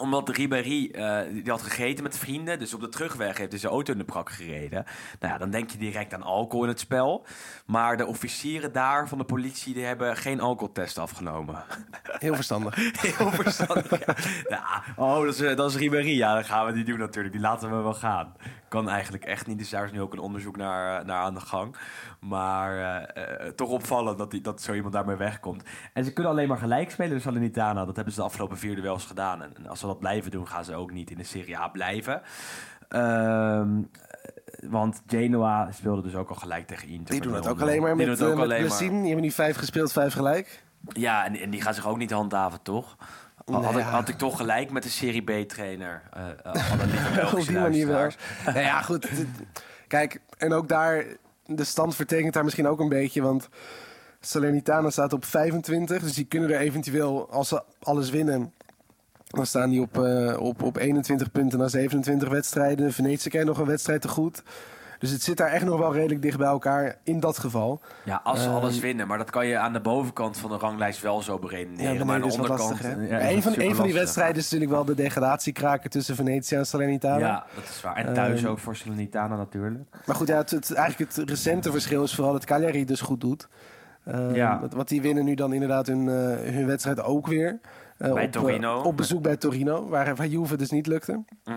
[0.00, 2.58] Omdat Ribéry, eh, die had gegeten met vrienden.
[2.58, 4.84] Dus op de terugweg heeft hij zijn auto in de prak gereden.
[5.20, 7.26] Nou ja, dan denk je direct aan alcohol in het spel.
[7.66, 11.64] Maar de officieren daar van de politie, die hebben geen alcoholtest afgenomen.
[12.18, 12.76] Heel verstandig.
[13.16, 14.06] Heel verstandig.
[14.06, 14.14] ja.
[14.48, 16.16] Ja, oh, dat is, eh, dat is Ribéry.
[16.16, 17.34] Ja, dan gaan we die doen natuurlijk.
[17.34, 18.34] Die laten we wel gaan.
[18.68, 19.58] Kan eigenlijk echt niet.
[19.58, 21.76] Dus daar is nu ook een onderzoek naar, eh, naar aan de gang.
[22.20, 22.78] Maar
[23.14, 25.62] eh, toch opvallend dat, die, dat zo iemand daarmee wegkomt.
[25.92, 27.84] En ze kunnen alleen maar gelijk spelen, de Salernitana.
[27.84, 29.42] Dat hebben ze de afgelopen vier duels gedaan.
[29.42, 31.68] En, en als ze dat blijven doen, gaan ze ook niet in de Serie A
[31.68, 32.22] blijven.
[32.88, 33.82] Ehm,
[34.60, 37.14] want Genoa speelde dus ook al gelijk tegen Inter.
[37.14, 37.62] Die doen met het ook 0-0.
[37.62, 38.78] alleen maar met, doen het ook eh, met alleen maar-.
[38.78, 40.62] Die hebben nu vijf gespeeld, vijf gelijk.
[40.88, 42.96] Ja, en, en die gaan zich ook niet handhaven, toch?
[43.50, 46.02] Had, ik, had ik toch gelijk met de Serie B-trainer.
[46.12, 48.10] eh uh, lieve Belgische Op die manier wel.
[48.44, 49.08] Nou ja, goed.
[49.88, 51.04] Kijk, en ook daar,
[51.46, 53.22] de stand vertekent daar misschien ook een beetje.
[53.22, 53.48] Want
[54.20, 56.02] Salernitana staat op 25.
[56.02, 58.52] Dus die kunnen er eventueel, als ze alles winnen...
[59.28, 62.92] Dan staan die op, eh, op, op 21 punten na 27 wedstrijden.
[62.92, 64.42] Venetië krijgt nog een wedstrijd te goed.
[64.98, 67.80] Dus het zit daar echt nog wel redelijk dicht bij elkaar in dat geval.
[68.04, 69.06] Ja, als ze Ehm, alles winnen.
[69.06, 71.94] Maar dat kan je aan de bovenkant van de ranglijst wel zo beredeneren.
[71.94, 72.58] Ja, maar aan de onderkant...
[72.70, 76.14] lastig, ja, is een, van, een van die wedstrijden is natuurlijk wel de degradatiekraker tussen
[76.14, 77.18] Venetië en Salernitana.
[77.26, 77.96] Ja, dat is waar.
[77.96, 79.84] En thuis Ehm, ook voor Salernitana natuurlijk.
[80.06, 83.20] Maar goed, ja, het, het- eigenlijk het recente verschil is vooral dat Cagliari dus goed
[83.20, 83.48] doet.
[84.04, 84.60] Ehm, Ja.
[84.60, 87.58] wat- Want die winnen nu dan inderdaad hun, eh, hun wedstrijd ook weer.
[87.98, 88.80] Eh, Bij op, eh, Torino.
[88.80, 91.24] op bezoek bij Torino, waar, waar Juve dus niet lukte.
[91.44, 91.56] Mhm.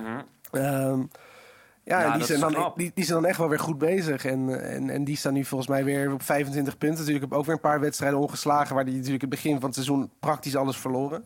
[1.84, 4.26] Ja, die, zijn dan, die, die zijn dan echt wel weer goed bezig.
[4.26, 7.00] En, en, en die staan nu volgens mij weer op 25 punten.
[7.00, 8.76] Natuurlijk heb ook weer een paar wedstrijden ongeslagen...
[8.76, 11.24] waar die natuurlijk het begin van het seizoen praktisch alles verloren.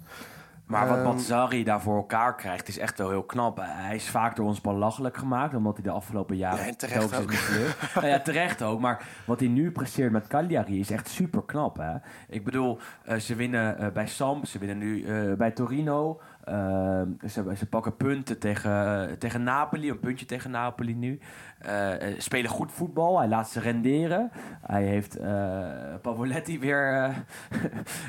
[0.66, 3.60] Maar wat Ehm, Bazzari daar voor elkaar krijgt, is echt wel heel knap.
[3.62, 7.34] Hij is vaak door ons belachelijk gemaakt, omdat hij de afgelopen jaren Ja, terecht ook.
[7.95, 8.80] nou ja, terecht ook.
[8.80, 11.78] Maar wat hij nu presteert met Cagliari is echt super knap.
[11.78, 11.95] Hè?
[12.30, 16.22] Ik bedoel, eh, ze winnen eh, bij Samp, ze winnen nu eh, bij Torino.
[16.45, 21.19] Ehm, ze, ze pakken punten tegen, tegen Napoli, een puntje tegen Napoli nu.
[21.59, 24.31] Eh, eh, spelen goed voetbal, hij laat ze renderen.
[24.61, 27.15] Hij heeft eh Pavoletti weer eh,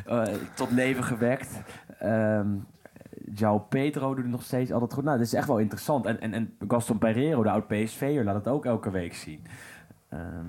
[0.28, 1.60] eh, tot leven gewekt.
[1.98, 2.48] Ehm
[3.34, 5.04] João Pedro doet het nog steeds altijd goed.
[5.04, 6.06] Nou, dat is echt wel interessant.
[6.06, 9.44] En, en, en Gaston Pereiro, de oud-PSV'er, laat het ook elke week zien.
[10.08, 10.46] Ehm,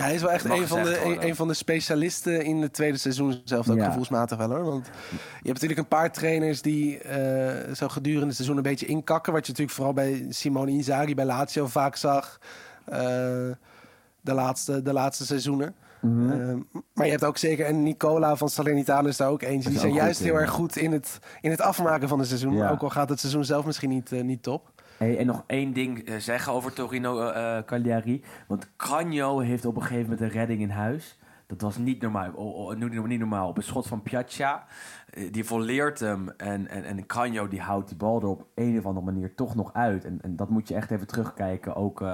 [0.00, 2.98] Hij is wel echt een van, de, een, een van de specialisten in het tweede
[2.98, 3.84] seizoen zelf ook Ja.
[3.84, 4.64] gevoelsmatig wel hoor.
[4.64, 8.86] Want je hebt natuurlijk een paar trainers die eh, zo gedurende het seizoen een beetje
[8.86, 9.32] inkakken.
[9.32, 12.38] Wat je natuurlijk vooral bij Simone Inzaghi bij Lazio vaak zag.
[12.84, 12.98] eh,
[14.20, 15.74] de, laatste, de laatste seizoenen.
[16.00, 16.30] Mhm.
[16.30, 16.54] Eh,
[16.94, 19.70] maar je hebt ook zeker, en Nicola van Salernitana is daar ook eentje.
[19.70, 22.54] Die zijn juist heel erg goed in het, in het afmaken van het seizoen.
[22.54, 22.70] Ja.
[22.70, 24.70] Ook al gaat het seizoen zelf misschien niet, niet top.
[24.98, 28.24] Hey, en nog één ding eh, zeggen over Torino eh eh, Cagliari.
[28.46, 31.18] Want Cagno heeft op een gegeven moment een redding in huis.
[31.46, 32.32] Dat was niet normaal.
[32.32, 33.48] Oh, oh, niet normaal.
[33.48, 34.64] Op een schot van Piazza.
[35.10, 36.28] eh, die volleert hem.
[36.30, 39.54] En, en, en Cagno die houdt die bal er op een of andere manier toch
[39.54, 40.04] nog uit.
[40.04, 41.74] En, en dat moet je echt even terugkijken.
[41.76, 42.04] Ook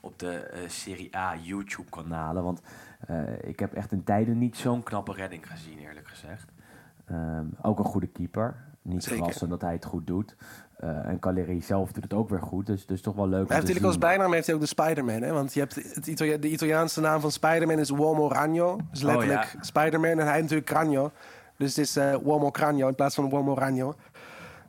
[0.00, 2.42] op de Serie A YouTube kanalen.
[2.42, 2.62] Want
[3.40, 6.52] ik heb echt in tijden niet zo'n knappe redding gezien eerlijk gezegd.
[7.04, 8.72] Ehm, ook een goede keeper.
[8.82, 10.36] Niet verrassend dat hij het goed doet.
[10.84, 12.66] Eh, en Cagliari zelf doet het ook weer goed.
[12.66, 15.22] Dus, dus toch wel leuk Hij heeft natuurlijk als bijnaam heeft hij ook de Spider-Man.
[15.22, 15.32] Hè?
[15.32, 18.78] Want je hebt het Italia- de Italiaanse naam van Spider-Man is Uomo Ragno.
[18.90, 19.62] Dus letterlijk Oh, ja.
[19.62, 21.10] Spider-Man en hij natuurlijk Cragno.
[21.56, 23.94] Dus het is eh Uomo Cragno in plaats van Uomo Ragno.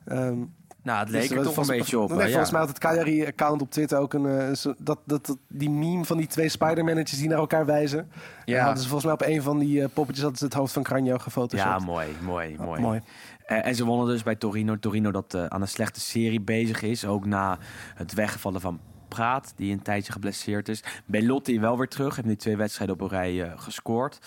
[0.04, 0.38] Ehm,
[0.82, 2.08] Nou, het leek dus er toch een beetje op.
[2.08, 2.56] Nee, hè, volgens ja.
[2.56, 4.26] mij had het Cagliari-account op Twitter ook een...
[4.26, 4.46] eh,
[4.78, 8.10] dat, dat, dat, die meme van die twee Spider-Mannetjes die naar elkaar wijzen.
[8.44, 8.64] Ja.
[8.64, 11.18] hadden ze volgens mij op een van die poppetjes hadden ze het hoofd van Cragno
[11.18, 11.70] gefotoshopt.
[11.80, 12.80] Ja, mooi, mooi, mooi.
[12.80, 13.00] mooi.
[13.46, 14.78] Eh, en ze wonnen dus bij Torino.
[14.78, 17.04] Torino dat eh, aan een slechte serie bezig is.
[17.04, 17.58] Ook na
[17.94, 20.84] het wegvallen van Praat, die een tijdje geblesseerd is.
[21.04, 22.16] Belotti wel weer terug.
[22.16, 24.18] Heeft nu twee wedstrijden op een rij eh, gescoord.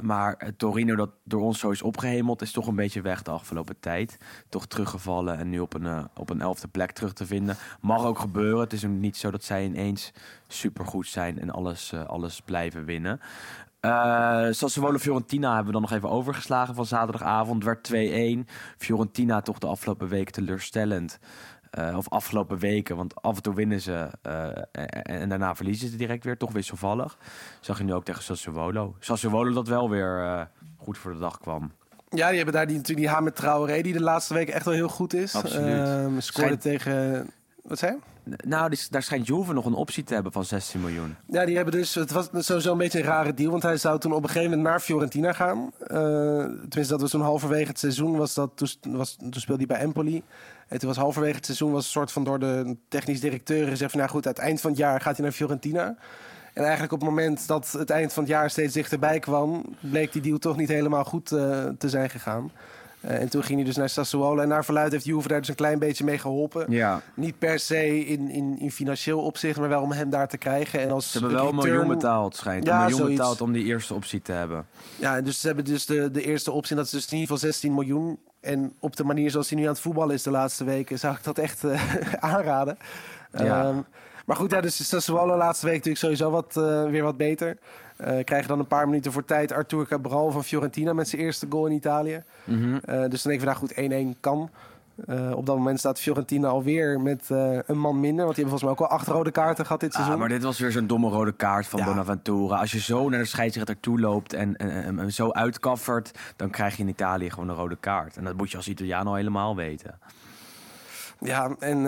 [0.00, 2.42] Maar Torino dat door ons zo is opgehemeld...
[2.42, 4.18] is toch een beetje weg de afgelopen tijd.
[4.48, 7.56] Toch teruggevallen en nu op een, op een elfde plek terug te vinden.
[7.80, 8.60] Mag ook gebeuren.
[8.60, 10.12] Het is niet zo dat zij ineens
[10.48, 11.40] supergoed zijn...
[11.40, 13.20] en alles, alles blijven winnen.
[13.80, 17.64] Uh, Sassuolo Fiorentina hebben we dan nog even overgeslagen van zaterdagavond.
[17.64, 17.90] werd
[18.46, 18.50] 2-1.
[18.76, 21.18] Fiorentina toch de afgelopen weken teleurstellend.
[21.78, 25.88] Uh, of afgelopen weken, want af en toe winnen ze uh, en, en, daarna verliezen
[25.88, 26.36] ze direct weer.
[26.36, 27.18] Toch wisselvallig.
[27.60, 28.96] Zag je nu ook tegen Sassuolo.
[28.98, 30.42] Sassuolo dat wel weer uh,
[30.76, 31.72] goed voor de dag kwam.
[32.08, 34.74] Ja, die hebben daar die, natuurlijk die Hamer Traoré, die de laatste weken echt wel
[34.74, 35.34] heel goed is.
[35.34, 35.86] Absoluut.
[35.86, 36.60] scoorde Schijnt...
[36.60, 37.30] tegen...
[37.68, 38.36] Wat zei je?
[38.46, 41.16] Nou, die, daar schijnt Juve nog een optie te hebben van 16 miljoen.
[41.26, 41.94] Ja, die hebben dus.
[41.94, 43.50] Het was sowieso een beetje een rare deal.
[43.50, 45.58] Want hij zou toen op een gegeven moment naar Fiorentina gaan.
[45.58, 48.16] Uh, tenminste, dat was toen halverwege het seizoen.
[48.16, 50.22] Was dat, toen, was, toen speelde hij bij Empoli.
[50.68, 53.90] En toen was halverwege het seizoen was een soort van door de technisch directeur gezegd
[53.90, 55.96] van nou goed, aan het eind van het jaar gaat hij naar Fiorentina.
[56.54, 60.12] En eigenlijk op het moment dat het eind van het jaar steeds dichterbij kwam, bleek
[60.12, 62.50] die deal toch niet helemaal goed uh, te zijn gegaan.
[63.00, 64.42] Uh, en toen ging hij dus naar Sassuolo.
[64.42, 66.66] En naar verluid heeft Juve daar dus een klein beetje mee geholpen.
[66.68, 67.02] Ja.
[67.14, 70.80] Niet per se in, in, in financieel opzicht, maar wel om hem daar te krijgen.
[70.80, 71.64] En als ze hebben wel return...
[71.64, 72.66] een miljoen betaald, schijnt.
[72.66, 73.18] Ja, een miljoen zoiets.
[73.18, 74.66] betaald om die eerste optie te hebben.
[74.96, 76.76] Ja, dus ze hebben dus de, de eerste optie.
[76.76, 78.18] Dat is dus in ieder geval 16 miljoen.
[78.40, 81.14] En op de manier zoals hij nu aan het voetballen is de laatste weken, zou
[81.14, 81.94] ik dat echt uh,
[82.34, 82.78] aanraden.
[83.32, 83.68] Ja.
[83.68, 83.84] Um,
[84.28, 87.58] maar goed, ja, dus Sassuolo laatste week natuurlijk sowieso wat, uh, weer wat beter.
[88.06, 91.46] Uh, krijgen dan een paar minuten voor tijd Artur Cabral van Fiorentina met zijn eerste
[91.48, 92.22] goal in Italië.
[92.44, 92.72] Mm -hmm.
[92.72, 94.50] uh, dus dan denk ik van, nou goed, 1-1 kan.
[95.08, 97.28] Uh, op dat moment staat Fiorentina alweer met
[97.66, 98.24] een man minder.
[98.24, 100.14] Want die hebben volgens mij ook al acht rode kaarten gehad dit seizoen.
[100.14, 101.84] Ah, maar dit was weer zo'n domme rode kaart van ja.
[101.84, 102.56] Bonaventura.
[102.56, 106.18] Als je zo naar de scheidsrechter toe loopt en, en, en, en zo uitkaffert...
[106.36, 108.16] dan krijg je in Italië gewoon een rode kaart.
[108.16, 109.98] En dat moet je als Italiaan al helemaal weten.
[111.20, 111.86] Ja, en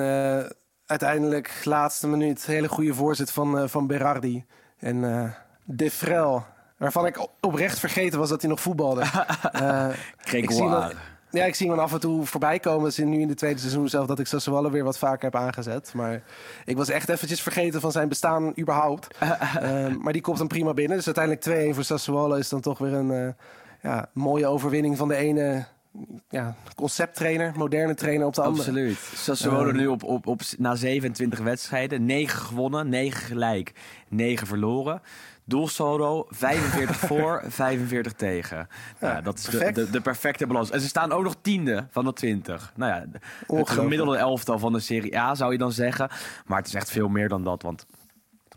[0.87, 2.47] uiteindelijk laatste minuut.
[2.47, 4.45] Hele goede voorzet van, van Berardi.
[4.79, 5.35] En...
[5.73, 6.45] De Frel.
[6.77, 9.01] Waarvan ik oprecht vergeten was dat hij nog voetbalde.
[9.62, 9.89] uh,
[10.33, 10.93] ik zie hem,
[11.31, 12.85] ja, ik zie hem af en toe voorbij komen.
[12.85, 15.93] Dus nu in de tweede seizoen zelf dat ik Sassuolo weer wat vaker heb aangezet.
[15.95, 16.23] Maar
[16.64, 19.16] ik was echt eventjes vergeten van zijn bestaan überhaupt.
[19.23, 20.97] uh, maar die komt dan prima binnen.
[20.97, 23.29] Dus uiteindelijk 2-1 voor Sassuolo is dan toch weer een uh,
[23.83, 25.66] ja, mooie overwinning van de ene
[26.29, 28.68] ja, concepttrainer, moderne trainer op de andere.
[28.68, 28.99] Absoluut.
[29.14, 32.05] Sassuolo uh, nu op, op, op, na 27 wedstrijden.
[32.05, 33.73] 9 gewonnen, 9 gelijk,
[34.09, 35.03] 9 verloren.
[35.51, 38.68] Doelsaldo 45 voor, 45 tegen.
[39.01, 40.70] Ja, dat is de, de, de, perfecte balans.
[40.70, 42.72] En ze staan ook nog tiende van de 20.
[42.76, 43.20] Nou ja,
[43.57, 46.11] het gemiddelde elftal van de Serie A zou je dan zeggen.
[46.46, 47.86] Maar het is echt veel meer dan dat, want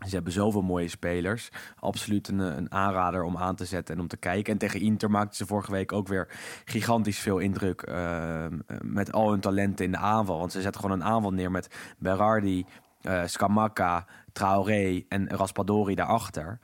[0.06, 1.48] ze hebben zoveel mooie spelers.
[1.78, 4.52] Absoluut een, een, aanrader om aan te zetten en om te kijken.
[4.52, 6.28] En tegen Inter maakten ze vorige week ook weer
[6.64, 7.86] gigantisch veel indruk.
[7.88, 8.44] Uh,
[8.82, 10.38] met al hun talenten in de aanval.
[10.38, 12.66] Want ze zetten gewoon een aanval neer met Berardi,
[13.02, 16.58] uh, Scamacca, Traoré en Raspadori daarachter.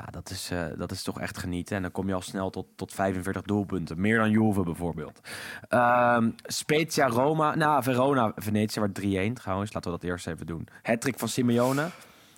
[0.00, 1.76] Ja, dat is, uh, dat is toch echt genieten.
[1.76, 4.00] En dan kom je al snel tot, tot 45 doelpunten.
[4.00, 5.20] Meer dan Juve bijvoorbeeld.
[5.68, 7.54] Um, Spezia, Roma.
[7.54, 9.72] Nou, Verona, Venetië werd 3-1 trouwens.
[9.72, 10.68] Laten we dat eerst even doen.
[10.82, 11.88] Hattrick van Simeone.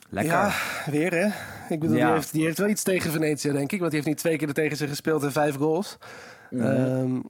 [0.08, 0.32] Lekker.
[0.32, 0.52] Ja,
[0.86, 1.26] weer hè.
[1.68, 2.04] Ik bedoel, ja.
[2.04, 3.78] die, heeft, die heeft wel iets tegen Venetië, denk ik.
[3.78, 5.98] Want die heeft niet twee keer er tegen ze gespeeld en vijf goals.
[6.50, 6.60] Mm.
[6.60, 7.22] Um,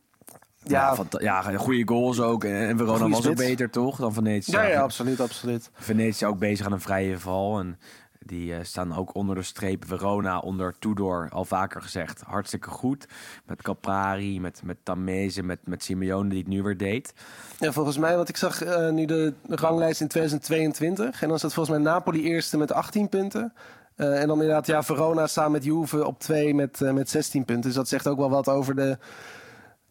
[0.65, 2.45] ja, ja, ja, goede goals ook.
[2.45, 3.97] En Verona was ook beter, toch?
[3.97, 4.53] Dan Venetië.
[4.53, 5.71] Ja, ja, absoluut, absoluut.
[5.75, 7.59] Venetië ook bezig aan een vrije val.
[7.59, 7.79] En
[8.27, 9.85] die uh, staan ook onder de streep.
[9.87, 12.21] Verona onder Tudor, al vaker gezegd.
[12.21, 13.07] Hartstikke goed.
[13.47, 17.15] Met Caprari, met, met Tamese, met, met Simeone die het nu weer deed.
[17.59, 21.23] Ja, volgens mij, want ik zag uh, nu de ranglijst in 2022.
[21.23, 23.53] En dan staat volgens mij Napoli eerste met 18 punten.
[23.97, 27.65] Uh, en dan inderdaad, ja, Verona samen met Juve op 2 met, met 16 punten.
[27.65, 28.99] Dus dat zegt ook wel wat over de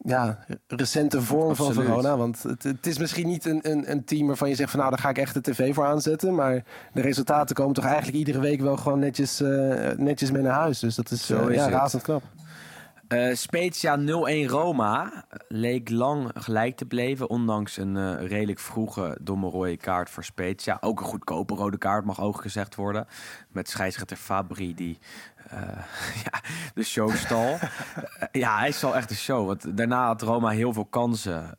[0.04, 1.74] ja, recente vorm Absoluut.
[1.74, 2.16] van Verona.
[2.16, 4.90] Want het, het, is misschien niet een, een, een team waarvan je zegt van nou,
[4.90, 6.34] daar ga ik echt de tv voor aanzetten.
[6.34, 10.60] Maar de resultaten komen toch eigenlijk iedere week wel gewoon netjes, uh, netjes mee naar
[10.60, 10.78] huis.
[10.78, 11.72] Dus dat is, Zo is ja, het.
[11.72, 12.22] razend knap.
[13.12, 14.02] Uh, Spezia 0-1
[14.50, 20.24] Roma leek lang gelijk te blijven, ondanks een uh, redelijk vroege domme rode kaart voor
[20.24, 20.78] Spezia.
[20.80, 23.06] Ook een goedkope rode kaart mag ook gezegd worden.
[23.48, 24.98] Met scheidsrechter Fabri die
[25.52, 25.60] uh,
[26.24, 26.40] ja,
[26.74, 27.58] de show stal.
[28.32, 29.46] ja, hij stal echt de show.
[29.46, 31.54] Want daarna had Roma heel veel kansen.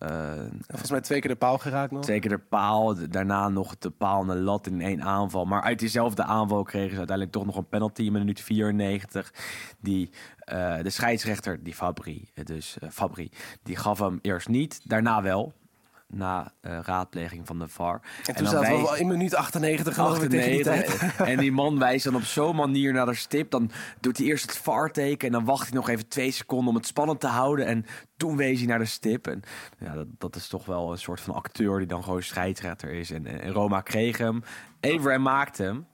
[0.67, 2.03] Volgens mij twee keer de paal geraakt nog.
[2.03, 2.95] Twee keer de paal.
[3.09, 5.45] Daarna nog de paal en de lat in één aanval.
[5.45, 9.33] Maar uit diezelfde aanval kregen ze uiteindelijk toch nog een penalty in minuut 94.
[9.79, 10.09] Die
[10.53, 13.31] uh, de scheidsrechter, die Fabri, dus Fabri,
[13.63, 15.53] die gaf hem eerst niet, daarna wel.
[16.15, 18.01] Na uh, raadpleging van de VAR.
[18.25, 21.01] En toen zaten we in minuut 98 geloof ik tegen die tijd.
[21.17, 23.51] En die man wijst dan op zo'n manier naar de stip.
[23.51, 26.75] Dan doet hij eerst het VAR-teken en dan wacht hij nog even twee seconden om
[26.75, 27.65] het spannend te houden.
[27.65, 27.85] En
[28.17, 29.27] toen wees hij naar de stip.
[29.27, 29.41] En
[29.79, 33.11] ja, dat, dat is toch wel een soort van acteur die dan gewoon scheidsrechter is.
[33.11, 34.43] En, en Roma kreeg hem.
[34.79, 35.87] Abraham maakte hem.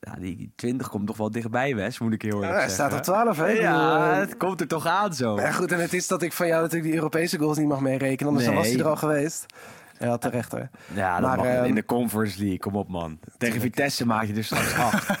[0.00, 2.86] Ja, die 20 komt toch wel dichtbij, Wes, moet ik heel eerlijk Ja, hij zeggen.
[2.88, 3.46] staat op 12, hè?
[3.46, 5.40] Ja, eh, het komt er toch aan zo.
[5.40, 7.80] Ja, goed, en het is dat ik van jou natuurlijk die Europese goals niet mag
[7.80, 8.26] meerekenen.
[8.28, 8.72] Anders dan was Nee.
[8.74, 9.46] hij er al geweest.
[9.98, 10.68] Ja, terecht hoor.
[10.94, 12.58] Ja, dat Maar, mag ehm, in de Conference League.
[12.58, 13.18] Kom op, man.
[13.38, 15.08] Tegen Vitesse maak je er straks acht.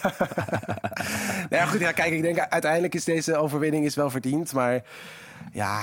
[1.50, 4.52] Nou ja, goed, ja, kijk, ik denk uiteindelijk is deze overwinning is wel verdiend.
[4.52, 4.82] Maar
[5.52, 5.80] ja,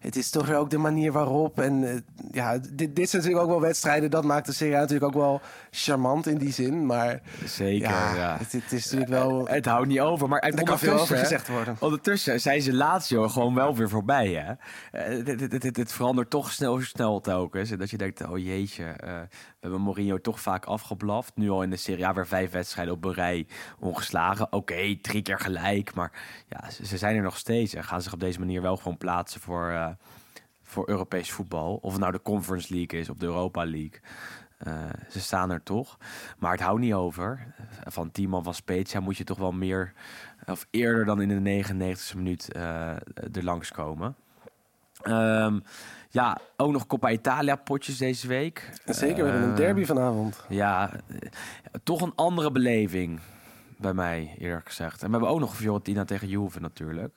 [0.00, 1.60] het is toch ook de manier waarop.
[1.60, 1.96] En eh,
[2.30, 4.10] ja, dit, dit zijn natuurlijk ook wel wedstrijden.
[4.10, 5.40] Dat maakt de Serie natuurlijk ook wel
[5.70, 6.86] charmant in die zin.
[6.86, 8.36] Maar Zeker, ja, ja.
[8.38, 9.48] Het, het is natuurlijk wel...
[9.48, 10.28] Het houdt niet over.
[10.28, 11.76] Maar Daar kan veel over gezegd worden.
[11.80, 14.52] Ondertussen zijn ze Lazio gewoon wel weer voorbij, hè?
[14.98, 17.70] Eh, dit- dit- dit- Het verandert toch snel, snel telkens.
[17.70, 19.12] En dat je denkt, oh jeetje, eh,
[19.60, 21.32] hebben Mourinho toch vaak afgeblaft.
[21.36, 23.46] Nu al in de Serie A weer vijf wedstrijden op een rij
[23.78, 24.52] ongeslagen.
[24.52, 25.94] Oké, drie keer gelijk.
[25.94, 26.12] Maar
[26.48, 27.74] ja, ze, zijn er nog steeds.
[27.74, 29.88] En gaan zich op deze manier wel gewoon plaatsen voor, eh,
[30.62, 31.78] voor Europees voetbal.
[31.82, 34.00] Of het nou de Conference League is of de Europa League.
[34.58, 35.98] Eh, ze staan er toch.
[36.38, 37.54] Maar het houdt niet over.
[37.84, 39.92] Van Tiemann van Spezia moet je toch wel meer...
[40.46, 42.96] of eerder dan in de 99e minuut eh
[43.32, 44.16] er langskomen.
[45.02, 45.58] Ehm
[46.12, 48.70] ja, ook nog Coppa Italia potjes deze week.
[48.86, 50.44] Zeker, we hebben een Eh, derby vanavond.
[50.48, 51.16] Ja, eh,
[51.82, 53.20] toch een andere beleving
[53.76, 55.00] bij mij, eerlijk gezegd.
[55.02, 57.14] En we hebben ook nog Fiorentina tegen Juve natuurlijk.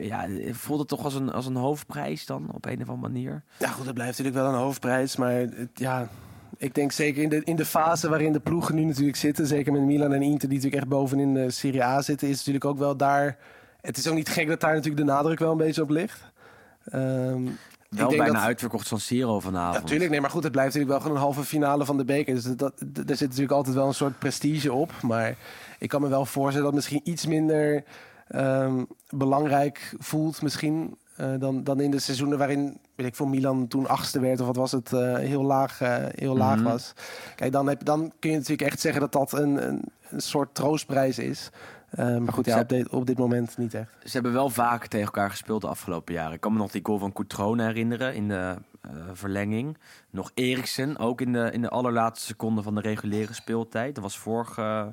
[0.00, 3.42] Ja, voelt het toch als een, als een hoofdprijs dan, op een of andere manier?
[3.58, 5.16] Ja, goed, dat blijft natuurlijk wel een hoofdprijs.
[5.16, 6.08] Maar het- ja,
[6.56, 9.46] ik denk zeker in de, in de fase waarin de ploegen nu natuurlijk zitten...
[9.46, 12.28] zeker met Milan en Inter, die natuurlijk echt bovenin de Serie A zitten...
[12.28, 13.36] is natuurlijk ook wel daar...
[13.80, 16.32] Het is ook niet gek dat daar natuurlijk de nadruk wel een beetje op ligt.
[16.84, 17.42] Ehm,
[17.96, 19.74] Wel denk bijna dat- uitverkocht San Siro vanavond.
[19.74, 20.10] Ja, natuurlijk.
[20.10, 22.34] Nee, maar goed, het blijft natuurlijk wel gewoon een halve finale van de beker.
[22.34, 22.78] Dus dat, dat,
[23.10, 24.92] er zit natuurlijk altijd wel een soort prestige op.
[25.02, 25.34] Maar
[25.78, 27.84] ik kan me wel voorstellen dat het misschien iets minder
[28.28, 30.96] ehm, belangrijk voelt misschien...
[31.16, 34.46] eh, dan, dan in de seizoenen waarin, weet ik voor Milan toen achtste werd of
[34.46, 36.64] wat was het, eh, heel laag, eh, heel laag Mhm.
[36.64, 36.92] was.
[37.34, 39.82] Kijk, dan, heb, dan kun je natuurlijk echt zeggen dat dat een, een,
[40.14, 41.50] een soort troostprijs is.
[41.90, 43.90] Eh, maar goed, ja, op, dit, op dit moment niet echt.
[44.04, 46.32] Ze hebben wel vaak tegen elkaar gespeeld de afgelopen jaren.
[46.32, 49.78] Ik kan me nog die goal van Coutrone herinneren in de eh, verlenging.
[50.10, 53.94] Nog Eriksen, ook in de, in de allerlaatste seconde van de reguliere speeltijd.
[53.94, 54.86] Dat was vorig, eh,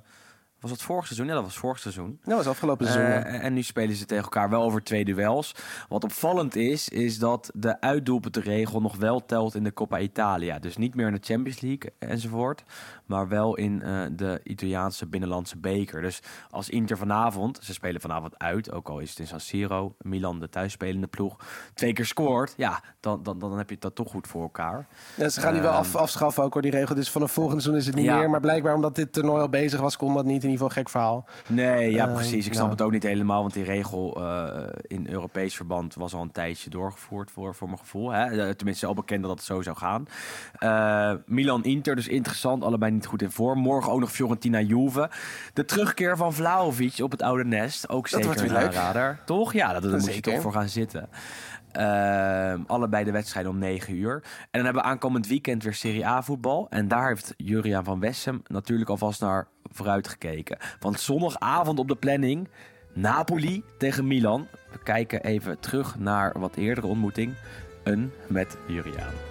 [0.62, 1.28] was het vorig seizoen?
[1.28, 2.20] Ja, dat was vorig seizoen.
[2.24, 3.10] Dat was afgelopen seizoen.
[3.12, 3.24] ja.
[3.26, 5.56] Eh, en nu spelen ze tegen elkaar wel over twee duels.
[5.90, 10.60] Wat opvallend is, is dat de uitdoelpuntenregel nog wel telt in de Coppa Italia.
[10.60, 12.64] Dus niet meer in de Champions League enzovoort.
[13.06, 16.02] Maar wel in eh, de Italiaanse binnenlandse beker.
[16.02, 19.96] Dus als Inter vanavond, ze spelen vanavond uit, ook al is het in San Siro,
[20.02, 21.36] Milan de thuisspelende ploeg,
[21.74, 22.54] twee keer scoort.
[22.58, 24.88] Ja, dan, dan, dan heb je dat toch goed voor elkaar.
[25.16, 26.96] Ja, ze gaan die wel Ehm, af, afschaffen ook hoor, die regel.
[26.96, 28.18] Dus vanaf volgend seizoen is het niet Ja.
[28.18, 28.30] meer.
[28.30, 30.44] Maar blijkbaar omdat dit toernooi al bezig was, kon dat niet.
[30.52, 31.26] In ieder geval een gek verhaal.
[31.48, 32.46] Nee, ja, Eh, precies.
[32.46, 36.22] Ik snap het ook niet helemaal, want die regel eh, in Europees verband was al
[36.22, 38.12] een tijdje doorgevoerd voor, voor mijn gevoel.
[38.12, 38.26] Hè?
[38.26, 40.08] Eh, Tenminste, al bekend dat het zo zou gaan.
[40.54, 42.64] Eh, Milan-Inter, dus interessant.
[42.64, 43.60] Allebei niet goed in vorm.
[43.60, 45.10] Morgen ook nog Fiorentina-Juve.
[45.54, 47.90] De terugkeer van Vlaovic op het oude nest.
[47.90, 48.56] Ook zeker een leuk.
[48.66, 49.20] aanrader.
[49.26, 49.54] Toch?
[49.54, 51.10] Ja, dat, daar moet je toch voor gaan zitten.
[51.72, 54.14] Eh, allebei de wedstrijden om 9 uur.
[54.14, 56.68] En dan hebben we aankomend weekend weer Serie A voetbal.
[56.70, 60.58] En daar heeft Juriaan van Wessem natuurlijk alvast naar vooruit gekeken.
[60.80, 62.50] Want zondagavond op de planning
[62.94, 64.48] Napoli tegen Milan.
[64.72, 67.34] We kijken even terug naar wat eerdere ontmoeting.
[67.84, 69.31] Een met Juriaan.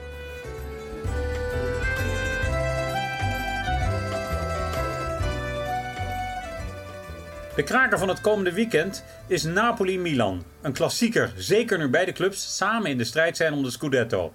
[7.56, 10.44] De kraker van het komende weekend is Napoli-Milan.
[10.62, 14.34] Een klassieker, zeker nu beide clubs samen in de strijd zijn om de Scudetto.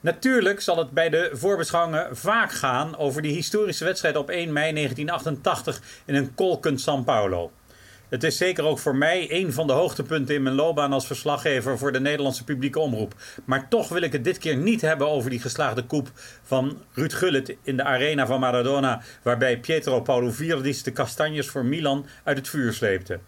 [0.00, 4.72] Natuurlijk zal het bij de voorbeschouwingen vaak gaan over die historische wedstrijd op 1 mei
[4.72, 7.50] 1988 in een kolkend San Paulo.
[8.10, 11.78] Het is zeker ook voor mij een van de hoogtepunten in mijn loopbaan als verslaggever
[11.78, 13.14] voor de Nederlandse publieke omroep.
[13.44, 16.10] Maar toch wil ik het dit keer niet hebben over die geslaagde koep
[16.42, 22.06] van Ruud Gullit in de arena van Maradona, waarbij Pietro Paulovirdis de kastanjes voor Milan
[22.24, 23.18] uit het vuur sleepte.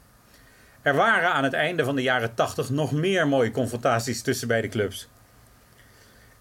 [0.83, 4.69] Er waren aan het einde van de jaren 80 nog meer mooie confrontaties tussen beide
[4.69, 5.09] clubs.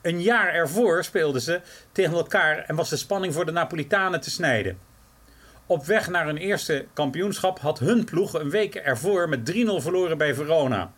[0.01, 1.61] Een jaar ervoor speelden ze
[1.91, 4.77] tegen elkaar en was de spanning voor de Napolitanen te snijden.
[5.71, 10.17] Op weg naar hun eerste kampioenschap had hun ploeg een week ervoor met 3-0 verloren
[10.17, 10.91] bij Verona.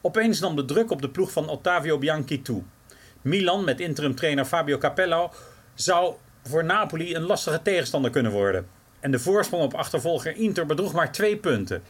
[0.00, 2.62] Opeens nam de druk op de ploeg van Ottavio Bianchi toe.
[3.22, 5.30] Milan met interim-trainer Fabio Capello
[5.74, 8.66] zou voor Napoli een lastige tegenstander kunnen worden.
[9.00, 11.82] En de voorsprong op achtervolger Inter bedroeg maar twee punten.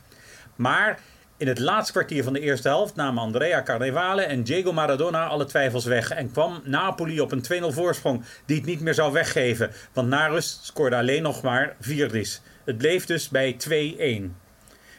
[0.56, 1.00] Maar
[1.36, 5.44] in het laatste kwartier van de eerste helft namen Andrea Carnevale en Diego Maradona alle
[5.44, 9.70] twijfels weg en kwam Napoli op een 2-0 voorsprong die het niet meer zou weggeven,
[9.92, 12.42] want na rust scoorde alleen nog maar Virdis.
[12.64, 13.56] Het bleef dus bij
[14.30, 14.42] 2-1.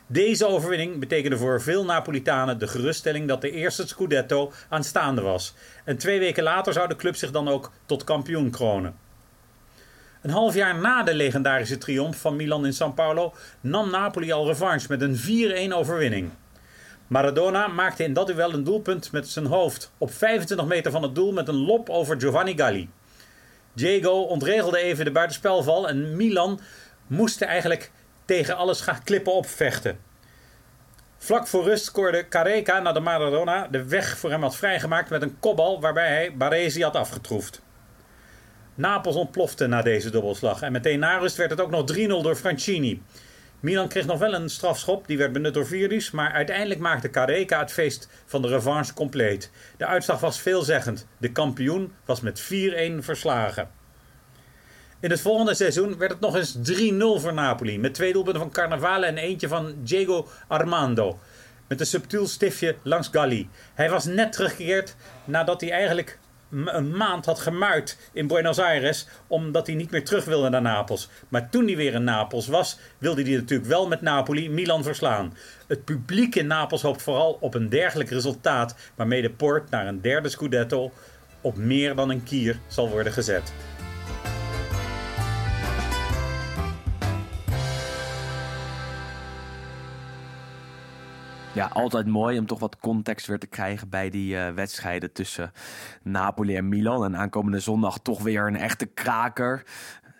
[0.07, 5.53] Deze overwinning betekende voor veel Napolitanen de geruststelling dat de eerste Scudetto aanstaande was.
[5.83, 9.04] En twee weken later zou de club zich dan ook tot kampioen kronen.
[10.26, 14.47] Een half jaar na de legendarische triomf van Milan in São Paulo nam Napoli al
[14.47, 16.30] revanche met een 4-1 overwinning.
[17.07, 21.15] Maradona maakte in dat duel een doelpunt met zijn hoofd op 25 meter van het
[21.15, 22.89] doel met een lop over Giovanni Galli.
[23.73, 26.59] Diego ontregelde even de buitenspelval en Milan
[27.07, 27.91] moest eigenlijk
[28.26, 29.99] tegen alles gaan klippen opvechten.
[31.17, 35.21] Vlak voor rust scoorde Careca naar de Maradona de weg voor hem had vrijgemaakt met
[35.21, 37.63] een kopbal waarbij hij Baresi had afgetroefd.
[38.76, 42.36] Napels ontplofte na deze dubbelslag en meteen na rust werd het ook nog 3-0 door
[42.36, 43.01] Francini.
[43.59, 47.59] Milan kreeg nog wel een strafschop, die werd benut door Virdis, maar uiteindelijk maakte Careca
[47.59, 49.51] het feest van de revanche compleet.
[49.78, 51.07] De uitslag was veelzeggend.
[51.17, 52.45] De kampioen was met 4-1
[52.99, 53.69] verslagen.
[54.99, 56.61] In het volgende seizoen werd het nog eens 3-0
[56.97, 57.80] voor Napoli.
[57.80, 61.19] Met twee doelpunten van Carnavale en eentje van Diego Armando.
[61.67, 63.49] Met een subtiel stiftje langs Galli.
[63.73, 64.95] Hij was net teruggekeerd
[65.26, 66.19] nadat hij eigenlijk
[66.49, 69.07] een maand had gemuid in Buenos Aires.
[69.27, 71.09] Omdat hij niet meer terug wilde naar Napels.
[71.29, 75.37] Maar toen hij weer in Napels was, wilde hij natuurlijk wel met Napoli Milan verslaan.
[75.67, 78.75] Het publiek in Napels hoopt vooral op een dergelijk resultaat.
[78.95, 80.91] Waarmee de poort naar een derde Scudetto
[81.41, 83.53] op meer dan een kier zal worden gezet.
[91.55, 95.51] Ja, altijd mooi om toch wat context weer te krijgen bij die eh, wedstrijden tussen
[96.03, 97.05] Napoli en Milan.
[97.05, 99.63] En aankomende zondag toch weer een echte kraker.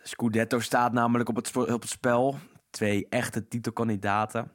[0.04, 2.36] Scudetto staat namelijk op het, op het spel.
[2.70, 4.52] Twee echte titelkandidaten.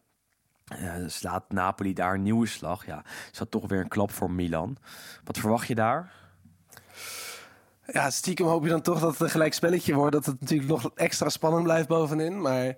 [0.64, 2.86] Eh, slaat Napoli daar een nieuwe slag.
[2.86, 4.76] Ja, is toch weer een klap voor Milan.
[5.24, 6.12] Wat verwacht je daar?
[7.86, 10.12] Ja, stiekem hoop je dan toch dat het een gelijk spelletje wordt.
[10.12, 12.40] Dat het natuurlijk nog extra spannend blijft bovenin.
[12.40, 12.76] Maar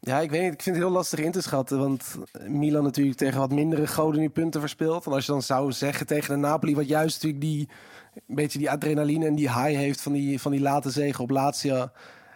[0.00, 0.52] ja, ik weet niet.
[0.52, 1.78] Ik vind het heel lastig in te schatten.
[1.78, 2.16] Want
[2.46, 5.06] Milan natuurlijk tegen wat mindere goden nu punten verspeelt.
[5.06, 7.68] En als je dan zou zeggen tegen de Napoli, wat juist natuurlijk die,
[8.14, 11.30] een beetje die adrenaline en die high heeft van die, van die late zege op
[11.30, 11.88] Lazio.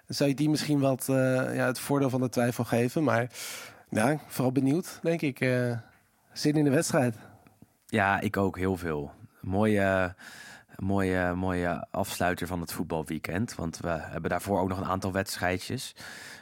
[0.06, 1.14] Zou je die misschien wat eh,
[1.54, 3.04] ja, het voordeel van de twijfel geven.
[3.04, 3.30] Maar
[3.90, 5.38] ja, vooral benieuwd, denk ik.
[6.32, 7.16] zin in de wedstrijd.
[7.86, 9.10] Ja, ik ook heel veel.
[9.40, 10.14] Mooie,
[10.76, 13.54] mooie, mooie afsluiter van het voetbalweekend.
[13.54, 15.94] Want we hebben daarvoor ook nog een aantal wedstrijdjes.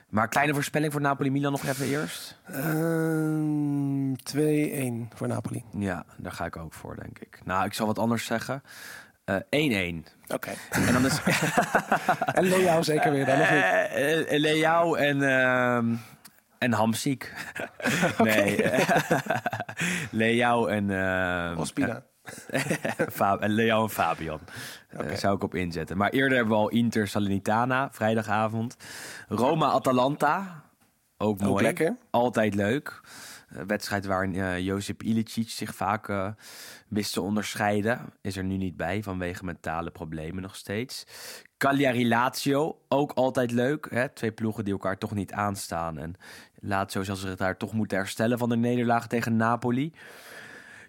[0.08, 2.38] Maar kleine voorspelling voor Napoli-Milan nog even eerst.
[2.44, 5.64] Ehm, 2-1 voor Napoli.
[5.78, 7.40] Ja, daar ga ik ook voor, denk ik.
[7.44, 8.62] Nou, ik zal wat anders zeggen.
[9.24, 10.06] Eh, 1-1.
[10.26, 10.50] Oké.
[10.70, 11.20] En dan is
[12.38, 13.62] En Leao zeker weer dan, of niet?
[13.62, 15.94] Eh, eh, Leao en, ehm
[16.58, 17.32] en Hamziek.
[18.18, 18.64] Nee.
[20.10, 20.90] Leao en...
[20.90, 22.02] ehm, Ospina.
[23.40, 24.40] En Leo en Fabian.
[24.88, 25.96] Eh, zou ik op inzetten.
[25.96, 28.76] Maar eerder hebben we al Inter Salernitana, vrijdagavond.
[29.28, 30.62] Roma-Atalanta.
[31.16, 31.62] Ook mooi.
[31.62, 31.96] lekker.
[32.10, 33.00] Altijd leuk.
[33.48, 36.28] Eh, wedstrijd waarin eh, Josip Ilicic zich vaak eh,
[36.88, 38.00] wist te onderscheiden.
[38.20, 41.06] Is er nu niet bij vanwege mentale problemen nog steeds.
[41.56, 43.86] Cagliari-Lazio, ook altijd leuk.
[43.90, 44.08] Hè?
[44.08, 45.98] Twee ploegen die elkaar toch niet aanstaan.
[45.98, 46.14] En
[46.60, 49.92] Lazio zal zich daar toch moeten herstellen van de nederlaag tegen Napoli.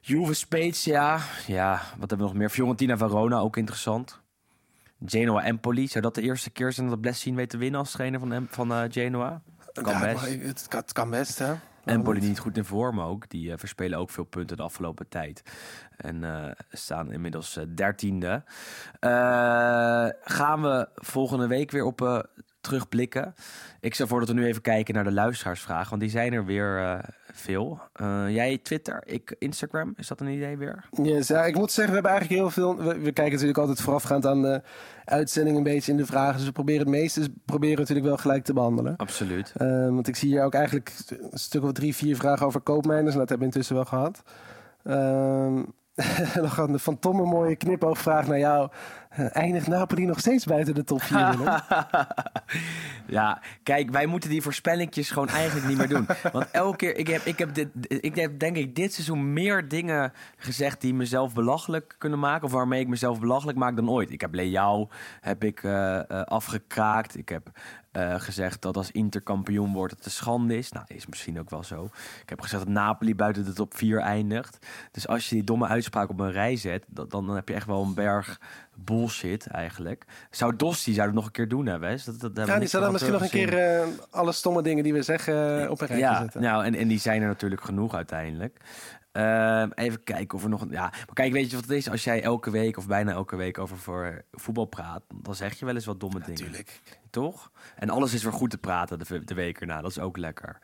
[0.02, 2.50] Juve Spezia, ja, wat hebben we nog meer?
[2.50, 4.22] Fiorentina Verona, ook interessant.
[5.06, 8.20] Genoa Empoli, zou dat de eerste keer zijn dat Blessin weet te winnen als trainer
[8.20, 9.42] van, van eh, Genoa?
[9.74, 10.26] Kan Ja, best.
[10.26, 11.54] Het kan, het kan best, hè?
[11.86, 13.30] Empoli niet goed in vorm ook.
[13.30, 15.44] Die eh, verspelen ook veel punten de afgelopen tijd.
[15.98, 18.44] En eh, staan inmiddels dertiende.
[20.22, 22.28] Gaan we volgende week weer op
[22.70, 23.36] terugblikken.
[23.80, 25.90] Ik stel voor dat we nu even kijken naar de luisteraarsvragen.
[25.90, 27.00] Want die zijn er weer eh,
[27.32, 27.80] veel.
[27.94, 29.94] Eh, jij Twitter, ik Instagram.
[29.98, 30.86] Is dat een idee weer?
[31.04, 32.78] Yes, ja, ik moet zeggen, we hebben eigenlijk heel veel...
[32.78, 34.62] We, we kijken natuurlijk altijd voorafgaand aan de
[35.06, 36.36] uitzending een beetje in de vragen.
[36.36, 38.96] Dus we proberen het meeste proberen we natuurlijk wel gelijk te behandelen.
[38.96, 39.54] Absoluut.
[39.58, 43.16] Eh, want ik zie hier ook eigenlijk een stuk of drie, vier vragen over koopmijners.
[43.16, 44.22] Dat hebben we intussen wel gehad.
[44.84, 45.62] Ehm
[46.42, 48.70] nog een van Tom een mooie knipoogvraag naar jou.
[49.20, 51.38] Eh, eindigt Napoli nog steeds buiten de top 4?
[51.38, 51.60] Willem?
[53.06, 56.08] Ja, kijk, wij moeten die voorspellingjes gewoon eigenlijk niet meer doen.
[56.34, 59.68] Want elke keer, ik heb, ik heb, dit, ik heb denk ik dit seizoen meer
[59.68, 62.46] dingen gezegd die mezelf belachelijk kunnen maken.
[62.46, 64.12] Of waarmee ik mezelf belachelijk maak dan ooit.
[64.12, 64.90] Ik heb Leao
[65.22, 67.18] heb ik, eh, eh, afgekraakt.
[67.18, 67.50] Ik heb
[68.18, 70.72] gezegd dat als Inter kampioen wordt het een schande is.
[70.72, 71.90] Nou, is misschien ook wel zo.
[72.22, 74.66] Ik heb gezegd dat Napoli buiten de top 4 eindigt.
[74.92, 77.54] Dus als je die domme uitspraak op een rij zet, dat, dan, dan heb je
[77.54, 78.40] echt wel een berg
[78.84, 80.06] bullshit eigenlijk.
[80.32, 82.04] Zou Dosti zou het nog een keer doen, hè, Wes?
[82.04, 84.94] Dat, dat, hebben Ja, die van misschien nog een keer eh, alle stomme dingen die
[84.94, 86.42] we zeggen eh, op een rijtje Ja, zetten.
[86.42, 88.58] nou, en, en die zijn er natuurlijk genoeg uiteindelijk.
[89.12, 90.66] Ehm, even kijken of er nog.
[90.70, 91.90] Ja, maar kijk, weet je wat het is?
[91.90, 95.66] Als jij elke week of bijna elke week over voor voetbal praat, dan zeg je
[95.66, 96.34] wel eens wat domme dingen.
[96.42, 96.82] Natuurlijk.
[97.10, 97.52] Toch?
[97.76, 99.82] En alles is weer goed te praten de, de week erna.
[99.82, 100.60] Dat is ook lekker.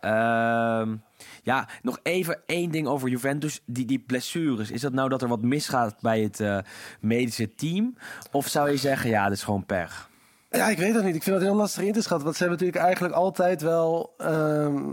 [0.00, 0.96] Ehm,
[1.42, 3.62] ja, nog even één ding over Juventus.
[3.66, 4.70] Die, die blessures.
[4.70, 6.58] Is dat nou dat er wat misgaat bij het eh,
[7.00, 7.96] medische team?
[8.32, 10.10] Of zou je zeggen, ja, dat is gewoon pech?
[10.50, 11.14] Ja, ik weet het niet.
[11.14, 12.24] Ik vind het heel lastig in te schatten.
[12.24, 14.92] Want ze hebben natuurlijk eigenlijk altijd wel, ehm,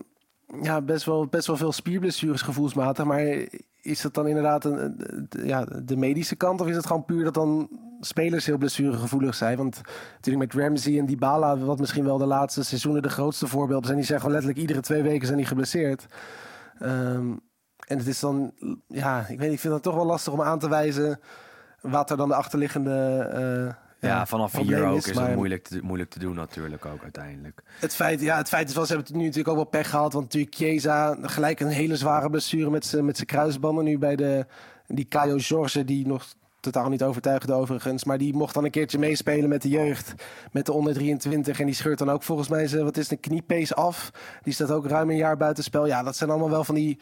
[0.62, 3.06] ja, best wel, best wel veel spierblessures gevoelsmatig.
[3.06, 3.48] Maar
[3.82, 6.62] is dat dan inderdaad een, ja, de medische kant?
[6.62, 7.70] Of is het gewoon puur dat dan
[8.06, 9.58] spelers heel blessuregevoelig zijn?
[9.58, 9.82] Want
[10.16, 13.98] natuurlijk met Ramsey en Dybala, wat misschien wel de laatste seizoenen de grootste voorbeelden zijn.
[13.98, 16.06] Die zijn gewoon letterlijk iedere twee weken zijn die geblesseerd.
[16.80, 17.32] Ehm,
[17.88, 18.52] en het is dan,
[18.88, 21.20] ja, ik weet ik vind het toch wel lastig om aan te wijzen
[21.82, 23.18] wat er dan de achterliggende...
[24.00, 27.64] eh, Ja, vanaf hier ook is, het moeilijk te, moeilijk te doen natuurlijk ook uiteindelijk.
[27.80, 30.14] Het feit, ja, het feit is wel, ze hebben nu natuurlijk ook wel pech gehad.
[30.14, 33.84] Want natuurlijk Chiesa gelijk een hele zware blessure met zijn met zijn kruisbanden.
[33.84, 34.46] Nu bij de,
[34.88, 36.26] die Caio Jorge, die nog
[36.72, 38.04] totaal niet overtuigde overigens.
[38.04, 40.14] Maar die mocht dan een keertje meespelen met de jeugd.
[40.52, 41.60] Met de onder 23.
[41.60, 44.12] En die scheurt dan ook volgens mij zijn, wat is het, een kniepees af.
[44.44, 45.86] Die staat ook ruim een jaar buitenspel.
[45.88, 47.00] Ja, dat zijn allemaal wel van die...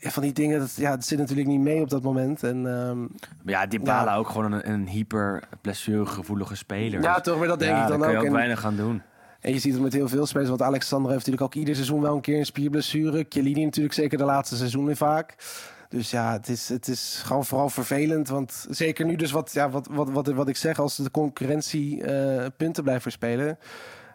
[0.00, 2.42] Van die dingen, dat, ja, dat zit natuurlijk niet mee op dat moment.
[2.42, 3.08] En, ehm, Maar
[3.44, 4.16] ja, Dybala Ja.
[4.16, 7.02] ook gewoon een, een hyper blessuregevoelige speler.
[7.02, 8.22] Ja, Dus toch, maar dat denk ja, ik dan daar kun ook.
[8.22, 9.02] je ook En- weinig aan doen.
[9.40, 10.48] En je ziet het met heel veel spelers.
[10.48, 13.26] Want Alexander heeft natuurlijk ook ieder seizoen wel een keer een spierblessure.
[13.28, 15.34] Chiellini natuurlijk zeker de laatste seizoenen vaak.
[15.88, 18.28] Dus ja, het is, het is gewoon vooral vervelend.
[18.28, 22.04] Want zeker nu dus wat, ja, wat, wat, wat, wat ik zeg, als de concurrentie
[22.04, 23.58] eh, punten blijft verspelen.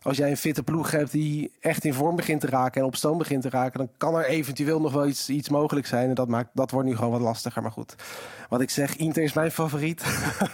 [0.01, 2.95] Als jij een fitte ploeg hebt die echt in vorm begint te raken en op
[2.95, 6.09] stoom begint te raken, dan kan er eventueel nog wel iets, iets mogelijk zijn.
[6.09, 7.61] En dat, maakt, dat wordt nu gewoon wat lastiger.
[7.61, 7.95] Maar goed,
[8.49, 10.03] wat ik zeg, Inter is mijn favoriet.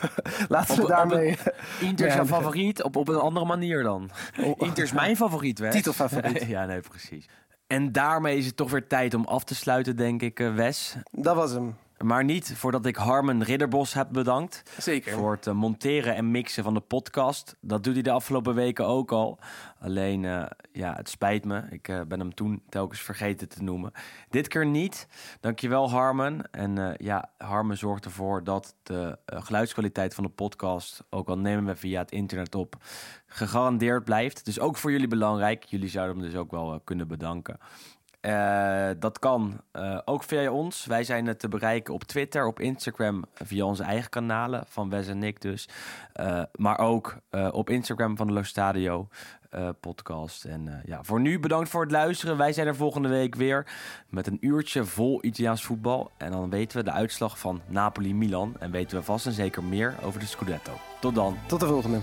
[0.50, 1.38] Laten we Op- daarmee...
[1.80, 4.10] Inter is jouw favoriet op, op een andere manier dan.
[4.58, 5.74] Inter is mijn favoriet, Wes.
[5.74, 6.44] Titelfavoriet.
[6.48, 7.26] ja, nee, precies.
[7.70, 10.96] En daarmee is het toch weer tijd om af te sluiten, denk ik, eh, Wes.
[11.12, 11.76] Dat was hem.
[12.04, 14.64] Maar niet voordat ik Harmen Ridderbos heb bedankt.
[14.78, 15.14] Zeker.
[15.14, 17.56] Voor het eh, monteren en mixen van de podcast.
[17.62, 19.40] Dat doet hij de afgelopen weken ook al.
[19.80, 21.64] Alleen, eh, ja, het spijt me.
[21.70, 23.92] Ik eh, ben hem toen telkens vergeten te noemen.
[24.30, 25.08] Dit keer niet.
[25.40, 26.52] Dankjewel, Harmen.
[26.52, 31.04] En ja, Harmen zorgt ervoor dat de geluidskwaliteit van de podcast...
[31.10, 32.76] ook al nemen we via het internet op,
[33.26, 34.46] gegarandeerd blijft.
[34.46, 35.64] Dus ook voor jullie belangrijk.
[35.64, 37.58] Jullie zouden hem dus ook wel kunnen bedanken.
[38.20, 40.86] Eh, dat kan eh, ook via ons.
[40.86, 45.08] Wij zijn eh, te bereiken op Twitter, op Instagram, via onze eigen kanalen van Wes
[45.08, 45.70] en Nick dus.
[46.14, 47.18] Eh, maar ook
[47.52, 49.08] op Instagram van de Lo Stadio
[49.80, 50.46] podcast.
[50.46, 52.38] En ja, voor nu bedankt voor het luisteren.
[52.38, 53.68] Wij zijn er volgende week weer
[54.10, 56.12] met een uurtje vol Italiaans voetbal.
[56.18, 58.56] En dan weten we de uitslag van Napoli-Milan.
[58.60, 60.72] En weten we vast en zeker meer over de Scudetto.
[61.00, 61.38] Tot dan.
[61.48, 62.00] Tot de volgende.